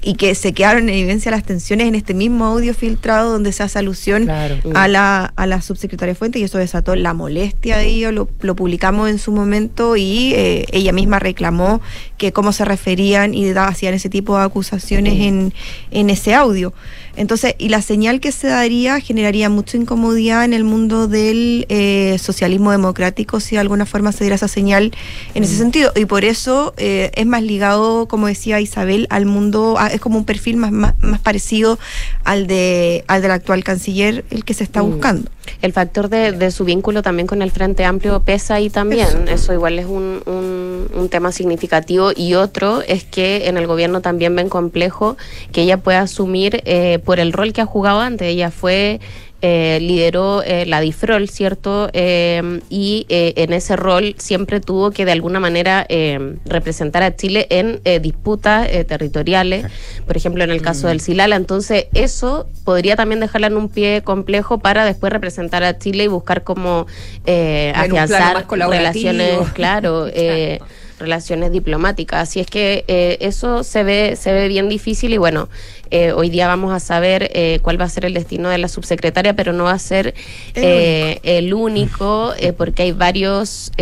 [0.03, 3.63] y que se quedaron en evidencia las tensiones en este mismo audio filtrado donde se
[3.63, 4.27] hace alusión
[4.75, 8.55] a la a la subsecretaria Fuente y eso desató la molestia de ellos, lo, lo
[8.57, 11.81] publicamos en su momento y eh, ella misma reclamó
[12.21, 15.55] que cómo se referían y hacían ese tipo de acusaciones en,
[15.91, 16.75] en ese audio.
[17.17, 22.17] Entonces, y la señal que se daría generaría mucha incomodidad en el mundo del eh,
[22.19, 24.93] socialismo democrático si de alguna forma se diera esa señal
[25.35, 25.93] en ese sentido.
[25.97, 30.19] Y por eso eh, es más ligado, como decía Isabel, al mundo, a- es como
[30.19, 31.79] un perfil más, más, más parecido
[32.25, 34.91] al de al del actual canciller, el que se está Mm.
[34.91, 35.31] buscando.
[35.63, 39.27] El factor de, de su vínculo también con el Frente Amplio pesa ahí también.
[39.29, 42.13] Eso, igual es un, un- un tema significativo.
[42.15, 45.17] Y otro es que en el gobierno también ven complejo
[45.53, 48.29] que ella pueda asumir eh, por el rol que ha jugado antes.
[48.29, 49.01] Ella fue.
[49.43, 51.89] eh, lideró eh, la DIFROL, ¿cierto?
[51.95, 57.17] Eh, y eh, en ese rol siempre tuvo que de alguna manera eh, representar a
[57.17, 59.65] Chile en eh, disputas eh, territoriales,
[60.07, 61.37] por ejemplo en el caso del Silala.
[61.37, 66.09] Entonces eso podría también dejarla en un pie complejo para después representar a Chile y
[66.09, 66.87] buscar cómo
[67.25, 70.59] eh, afianzar relaciones, claro, eh,
[70.99, 72.29] relaciones diplomáticas.
[72.29, 75.49] Así es que eh, eso se ve, se ve bien difícil y bueno,
[75.91, 78.69] eh, hoy día vamos a saber eh, cuál va a ser el destino de la
[78.69, 80.15] subsecretaria, pero no va a ser
[80.55, 83.73] El eh, el único, porque hay varios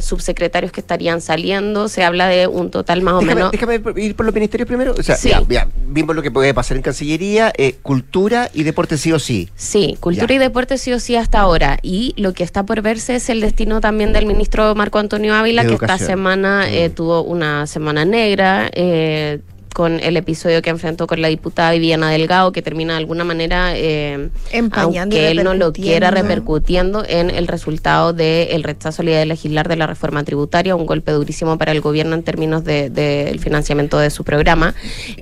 [0.00, 1.88] subsecretarios que estarían saliendo.
[1.88, 3.50] Se habla de un total más o menos.
[3.52, 4.94] déjame ir por los ministerios primero.
[4.98, 5.30] O sea, Sí.
[5.30, 9.48] ya, ya, vimos lo que puede pasar en Cancillería, cultura y deporte sí o sí.
[9.56, 10.34] Sí, cultura Ya.
[10.34, 11.78] y deporte sí o sí hasta ahora.
[11.82, 15.64] Y lo que está por verse es el destino también del ministro Marco Antonio Ávila,
[15.66, 18.70] que esta semana eh, tuvo una semana negra.
[18.72, 19.40] eh,
[19.74, 23.72] con el episodio que enfrentó con la diputada Viviana Delgado, que termina de alguna manera,
[23.76, 24.28] eh,
[24.72, 27.04] aunque él no lo quiera, repercutiendo.
[27.08, 30.86] en el resultado del rechazo a la idea de legislar de la reforma tributaria, un
[30.86, 34.74] golpe durísimo para el gobierno en términos del de, financiamiento de su programa.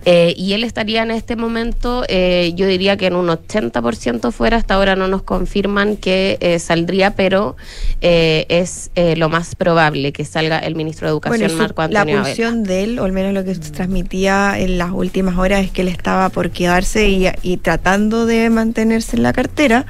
[0.04, 4.56] Eh, y él estaría en este momento, eh, yo diría que en un 80% fuera,
[4.56, 7.56] hasta ahora no nos confirman que eh, saldría, pero
[8.00, 11.62] eh, es eh, lo más probable que salga el ministro de Educación, Bueno, y su-
[11.62, 12.26] Marco la Antonio Abel.
[12.32, 15.82] pulsión de él, o al menos lo que transmitía en las últimas horas es que
[15.82, 19.86] él estaba por quedarse y, y tratando de mantenerse en la cartera.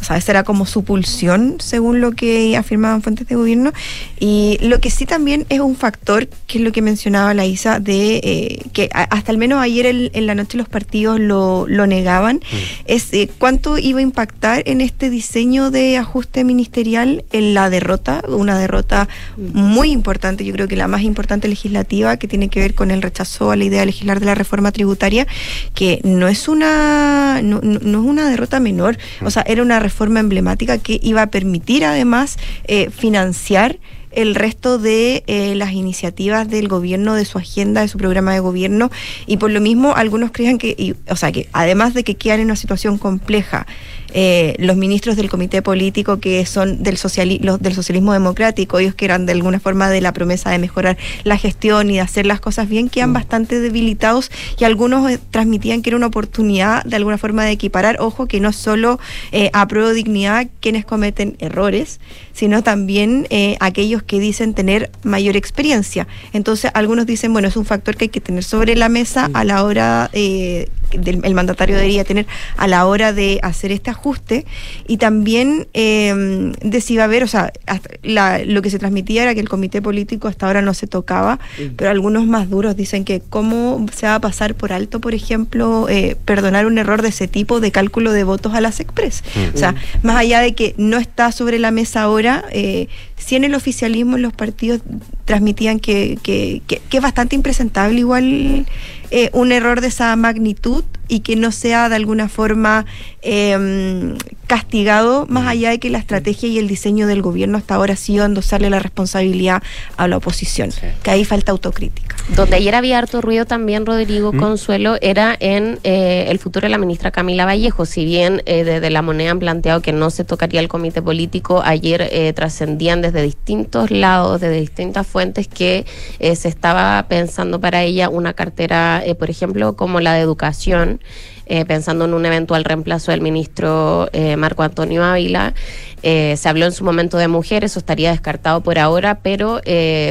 [0.00, 3.72] O sea, esa era como su pulsión, según lo que afirmaban fuentes de gobierno.
[4.18, 7.80] Y lo que sí también es un factor, que es lo que mencionaba la Isa,
[7.80, 11.86] de eh, que hasta al menos ayer en, en la noche los partidos lo, lo
[11.86, 12.40] negaban,
[12.86, 18.22] es eh, cuánto iba a impactar en este diseño de ajuste ministerial en la derrota,
[18.28, 22.74] una derrota muy importante, yo creo que la más importante legislativa, que tiene que ver
[22.74, 25.26] con el rechazo a la idea de legislar de la reforma tributaria,
[25.74, 30.78] que no es una, no, es una derrota menor, o sea, era una reforma emblemática
[30.78, 33.78] que iba a permitir además eh, financiar
[34.14, 38.40] el resto de eh, las iniciativas del gobierno, de su agenda, de su programa de
[38.40, 38.90] gobierno,
[39.26, 42.40] y por lo mismo algunos creían que, y- o sea, que además de que quedan
[42.40, 43.66] en una situación compleja,
[44.14, 48.94] eh, los ministros del comité político que son del, sociali- los- del socialismo democrático, ellos
[48.94, 52.26] que eran de alguna forma de la promesa de mejorar la gestión y de hacer
[52.26, 56.96] las cosas bien, quedan bastante debilitados y algunos eh, transmitían que era una oportunidad de
[56.96, 59.00] alguna forma de equiparar, ojo, que no solo
[59.32, 61.98] eh, a prueba de dignidad quienes cometen errores,
[62.32, 66.06] sino también eh, aquellos que dicen tener mayor experiencia.
[66.32, 69.44] Entonces, algunos dicen, bueno, es un factor que hay que tener sobre la mesa a
[69.44, 70.68] la hora, eh,
[70.98, 72.26] del, el mandatario debería tener
[72.56, 74.46] a la hora de hacer este ajuste.
[74.86, 78.78] Y también eh, de si va a haber, o sea, hasta la- lo que se
[78.78, 81.38] transmitía era que el comité político hasta ahora no se tocaba,
[81.76, 85.88] pero algunos más duros dicen que cómo se va a pasar por alto, por ejemplo,
[85.88, 89.22] eh, perdonar un error de ese tipo de cálculo de votos a las Express.
[89.54, 93.44] O sea, más allá de que no está sobre la mesa ahora, eh, sí en
[93.44, 94.80] el oficialismo los partidos
[95.24, 98.66] transmitían que, que, que- que es bastante impresentable igual
[99.12, 102.86] eh, un error de esa magnitud y que no sea de alguna forma
[103.20, 107.92] eh, castigado, más allá de que la estrategia y el diseño del gobierno hasta ahora
[107.92, 109.62] ha sido endosarle la responsabilidad
[109.98, 110.70] a la oposición,
[111.02, 112.16] que ahí falta autocrítica.
[112.34, 114.38] Donde ayer había harto ruido también, Rodrigo ¿Mm?
[114.38, 117.84] Consuelo, era en eh, el futuro de la ministra Camila Vallejo.
[117.84, 121.62] Si bien eh, desde la moneda han planteado que no se tocaría el comité político,
[121.62, 125.84] ayer eh, trascendían desde distintos lados, desde distintas fuentes, que
[126.20, 131.01] eh, se estaba pensando para ella una cartera, eh, por ejemplo, como la de educación.
[131.46, 135.54] Eh, pensando en un eventual reemplazo del ministro eh, Marco Antonio Ávila.
[136.02, 139.60] Eh, se habló en su momento de mujeres, eso estaría descartado por ahora, pero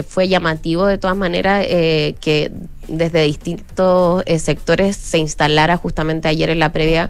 [0.08, 2.52] fue llamativo de todas maneras que
[2.92, 7.10] desde distintos eh, sectores se instalara justamente ayer en la previa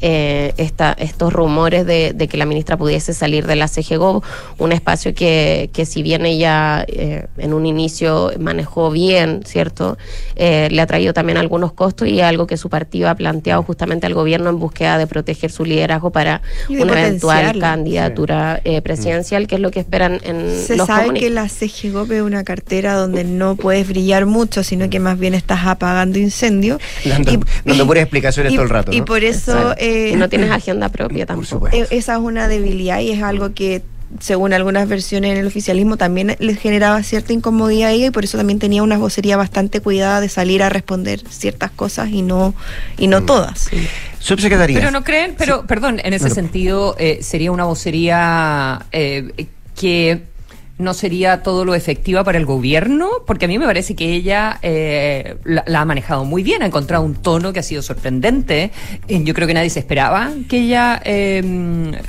[0.00, 4.22] eh, esta, estos rumores de, de que la ministra pudiese salir de la CGGO,
[4.58, 9.96] un espacio que, que si bien ella eh, en un inicio manejó bien, ¿cierto?
[10.36, 14.06] Eh, le ha traído también algunos costos y algo que su partido ha planteado justamente
[14.06, 19.56] al gobierno en búsqueda de proteger su liderazgo para una eventual candidatura eh, presidencial, que
[19.56, 23.24] es lo que esperan en Se los sabe que la CGGOP es una cartera donde
[23.24, 26.78] no puedes brillar mucho, sino que más bien estás apagando incendios.
[27.06, 28.92] Dando, dando puras explicaciones y- todo el rato.
[28.92, 29.04] y ¿no?
[29.06, 31.68] por eso, eh, no tienes agenda propia tampoco.
[31.72, 33.82] E- Esa es una debilidad y es algo que,
[34.20, 38.24] según algunas versiones en el oficialismo, también les generaba cierta incomodidad a ella y por
[38.24, 42.54] eso también tenía una vocería bastante cuidada de salir a responder ciertas cosas y no,
[42.98, 43.10] y Mm.
[43.10, 43.70] no todas.
[44.18, 44.78] Subsecretaría.
[44.78, 46.34] Pero no creen, pero perdón, en ese Bueno.
[46.34, 49.46] sentido eh, sería una vocería eh,
[49.80, 50.24] que
[50.82, 54.58] no sería todo lo efectiva para el gobierno, porque a mí me parece que ella
[54.62, 58.70] eh, la, la ha manejado muy bien, ha encontrado un tono que ha sido sorprendente.
[59.08, 61.42] Eh, Yo creo que nadie se esperaba que ella eh,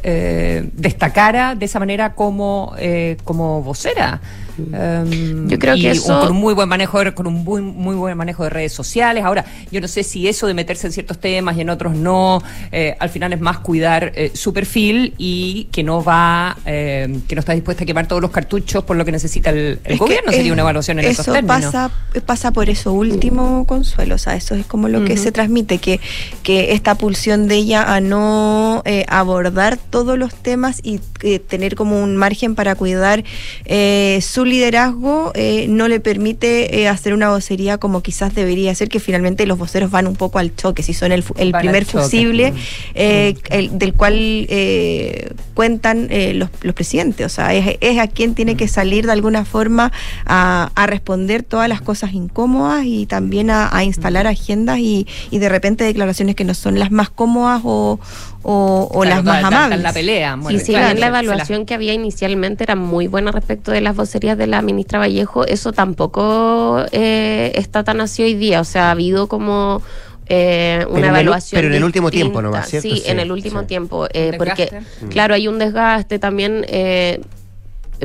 [0.04, 4.20] eh, destacara de esa manera como, eh, como vocera.
[4.58, 7.44] Um, Yo creo y que un- eso- con un muy buen manejo de, con un
[7.44, 9.24] muy, muy buen manejo de redes sociales.
[9.24, 12.42] Ahora, yo no sé si eso de meterse en ciertos temas y en otros no,
[12.72, 17.36] eh, al final es más cuidar eh, su perfil y que no va, eh, que
[17.36, 19.92] no está dispuesta a quemar todos los cartuchos por lo que necesita el, el Es
[19.94, 20.32] que, gobierno.
[20.32, 21.64] Sería una evaluación en esos eso términos.
[21.66, 21.92] pasa
[22.26, 26.00] pasa por eso último consuelo o sea eso es como lo que se transmite que
[26.44, 31.76] que esta pulsión de ella a no eh, abordar todos los temas y eh, tener
[31.76, 33.24] como un margen para cuidar
[33.66, 38.90] eh, su liderazgo eh, no le permite eh, hacer una vocería como quizás debería ser
[38.90, 42.04] que finalmente los voceros van un poco al choque si son el, primer choque.
[42.04, 42.54] fusible
[42.94, 47.26] eh, el- del cual eh, cuentan eh, los, los presidentes.
[47.26, 49.94] O sea, es, es a quien tiene que salir de alguna forma
[50.26, 55.40] a, a responder todas las cosas incómodas y también a, a instalar agendas y, y
[55.40, 57.98] de repente declaraciones que no son las más cómodas o,
[58.44, 59.82] o, o Claro, las más amables.
[59.82, 60.36] la pelea.
[60.36, 63.82] Bueno, y si claro, bien la evaluación que había inicialmente era muy buena respecto de
[63.82, 68.60] las vocerías de la ministra Vallejo, eso tampoco eh, está tan así hoy día.
[68.62, 69.82] O sea, ha habido como
[70.28, 71.58] eh, Pero una en el u- evaluación.
[71.60, 72.42] pero en el último tiempo distinta.
[72.58, 72.90] nomás, ¿cierto?
[72.90, 73.66] Sí, Sí, en el último sí.
[73.68, 74.08] tiempo.
[74.14, 74.70] eh, ¿Un porque,
[75.10, 76.66] claro, hay un desgaste también.
[76.68, 77.22] eh,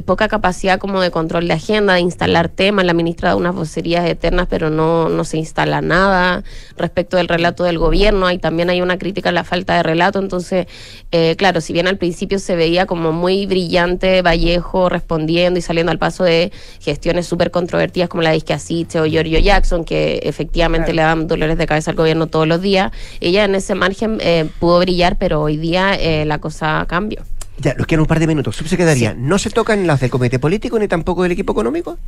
[0.04, 2.84] poca capacidad como de control de agenda, de instalar temas.
[2.84, 6.44] La ministra da unas vocerías eternas, pero no, no se instala nada
[6.76, 8.30] respecto del relato del gobierno.
[8.30, 10.18] Y también hay una crítica a la falta de relato.
[10.18, 10.66] Entonces,
[11.10, 15.92] eh, claro, si bien al principio se veía como muy brillante Vallejo respondiendo y saliendo
[15.92, 20.92] al paso de gestiones súper controvertidas como la de Isquiasiche o Giorgio Jackson, que efectivamente
[20.92, 24.48] le dan dolores de cabeza al gobierno todos los días, ella en ese margen eh,
[24.58, 27.22] pudo brillar, pero hoy día eh, la cosa cambió.
[27.60, 28.56] Ya, nos quedan un par de minutos.
[28.56, 31.98] Subsecretaría, ¿no se tocan las del comité político ni tampoco del equipo económico?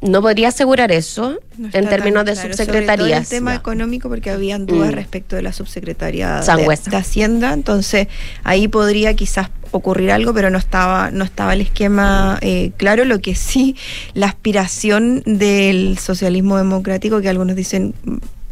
[0.00, 3.20] No podría asegurar eso No en términos de claro, sobre todo subsecretarías.
[3.22, 4.94] el tema económico, porque habían dudas Mm.
[4.94, 8.06] respecto de la subsecretaría de, Hacienda, entonces
[8.44, 13.04] ahí podría quizás ocurrir algo, pero no estaba, no estaba el esquema eh, claro.
[13.04, 13.74] Lo que sí,
[14.14, 17.94] la aspiración del socialismo democrático, que algunos dicen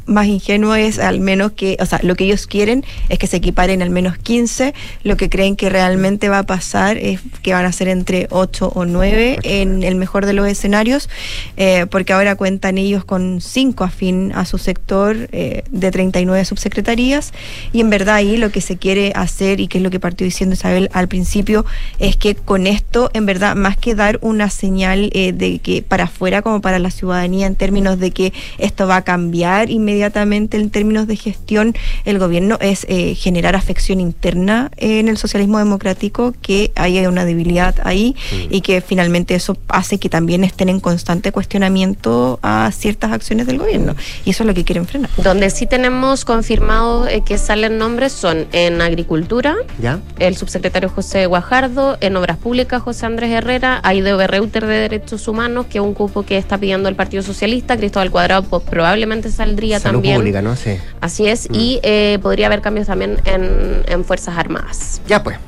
[0.06, 3.36] más ingenuo es al menos que, o sea, lo que ellos quieren es que se
[3.36, 7.64] equiparen al menos 15, lo que creen que realmente va a pasar es que van
[7.64, 11.08] a ser entre 8 o 9 en el mejor de los escenarios,
[11.56, 17.32] eh, porque ahora cuentan ellos con 5 afín a su sector eh, de 39 subsecretarías.
[17.72, 20.24] Y en verdad ahí lo que se quiere hacer y que es lo que partió
[20.24, 21.66] diciendo Isabel al principio
[21.98, 26.04] es que con esto en verdad más que dar una señal eh, de que para
[26.04, 30.70] afuera como para la ciudadanía en términos de que esto va a cambiar inmediatamente en
[30.70, 31.74] términos de gestión
[32.04, 37.74] el gobierno es eh, generar afección interna en el socialismo democrático que haya una debilidad
[37.84, 38.16] ahí
[38.50, 43.58] y que finalmente eso hace que también estén en constante cuestionamiento a ciertas acciones del
[43.58, 43.94] gobierno
[44.24, 45.10] y eso es lo que quieren frenar.
[45.16, 50.00] Donde sí tenemos confirmado eh, que salen nombres son en Agricultura, ¿Ya?
[50.18, 55.66] el subsecretario José Guajardo, en Obras Públicas José Andrés Herrera, Aideo Reuter de Derechos Humanos,
[55.66, 59.80] que es un cupo que está pidiendo el Partido Socialista, Cristóbal Cuadrado pues, probablemente saldría
[59.86, 60.16] Salud también.
[60.16, 60.56] pública, ¿no?
[60.56, 60.78] Sí.
[61.00, 65.00] Así es, y eh, podría haber cambios también en, en Fuerzas Armadas.
[65.06, 65.38] Ya pues.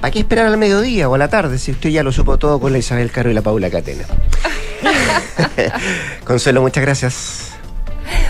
[0.00, 2.60] ¿Para qué esperar al mediodía o a la tarde si usted ya lo supo todo
[2.60, 4.04] con la Isabel Caro y la Paula Catena?
[6.24, 7.50] Consuelo, muchas gracias.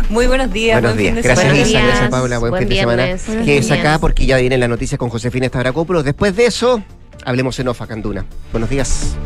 [0.09, 0.77] Muy buenos días.
[0.81, 1.25] Buenos buen días.
[1.25, 1.69] Gracias, semana.
[1.69, 1.81] Isa.
[1.87, 2.39] Gracias, Paula.
[2.39, 3.03] Buen, Buen fin de semana.
[3.03, 3.79] Buenos Que es días.
[3.81, 6.05] acá porque ya viene la noticia con Josefina Stavrakopoulos.
[6.05, 6.83] Después de eso,
[7.25, 8.25] hablemos en Ofa, Canduna.
[8.53, 9.17] Buenos días.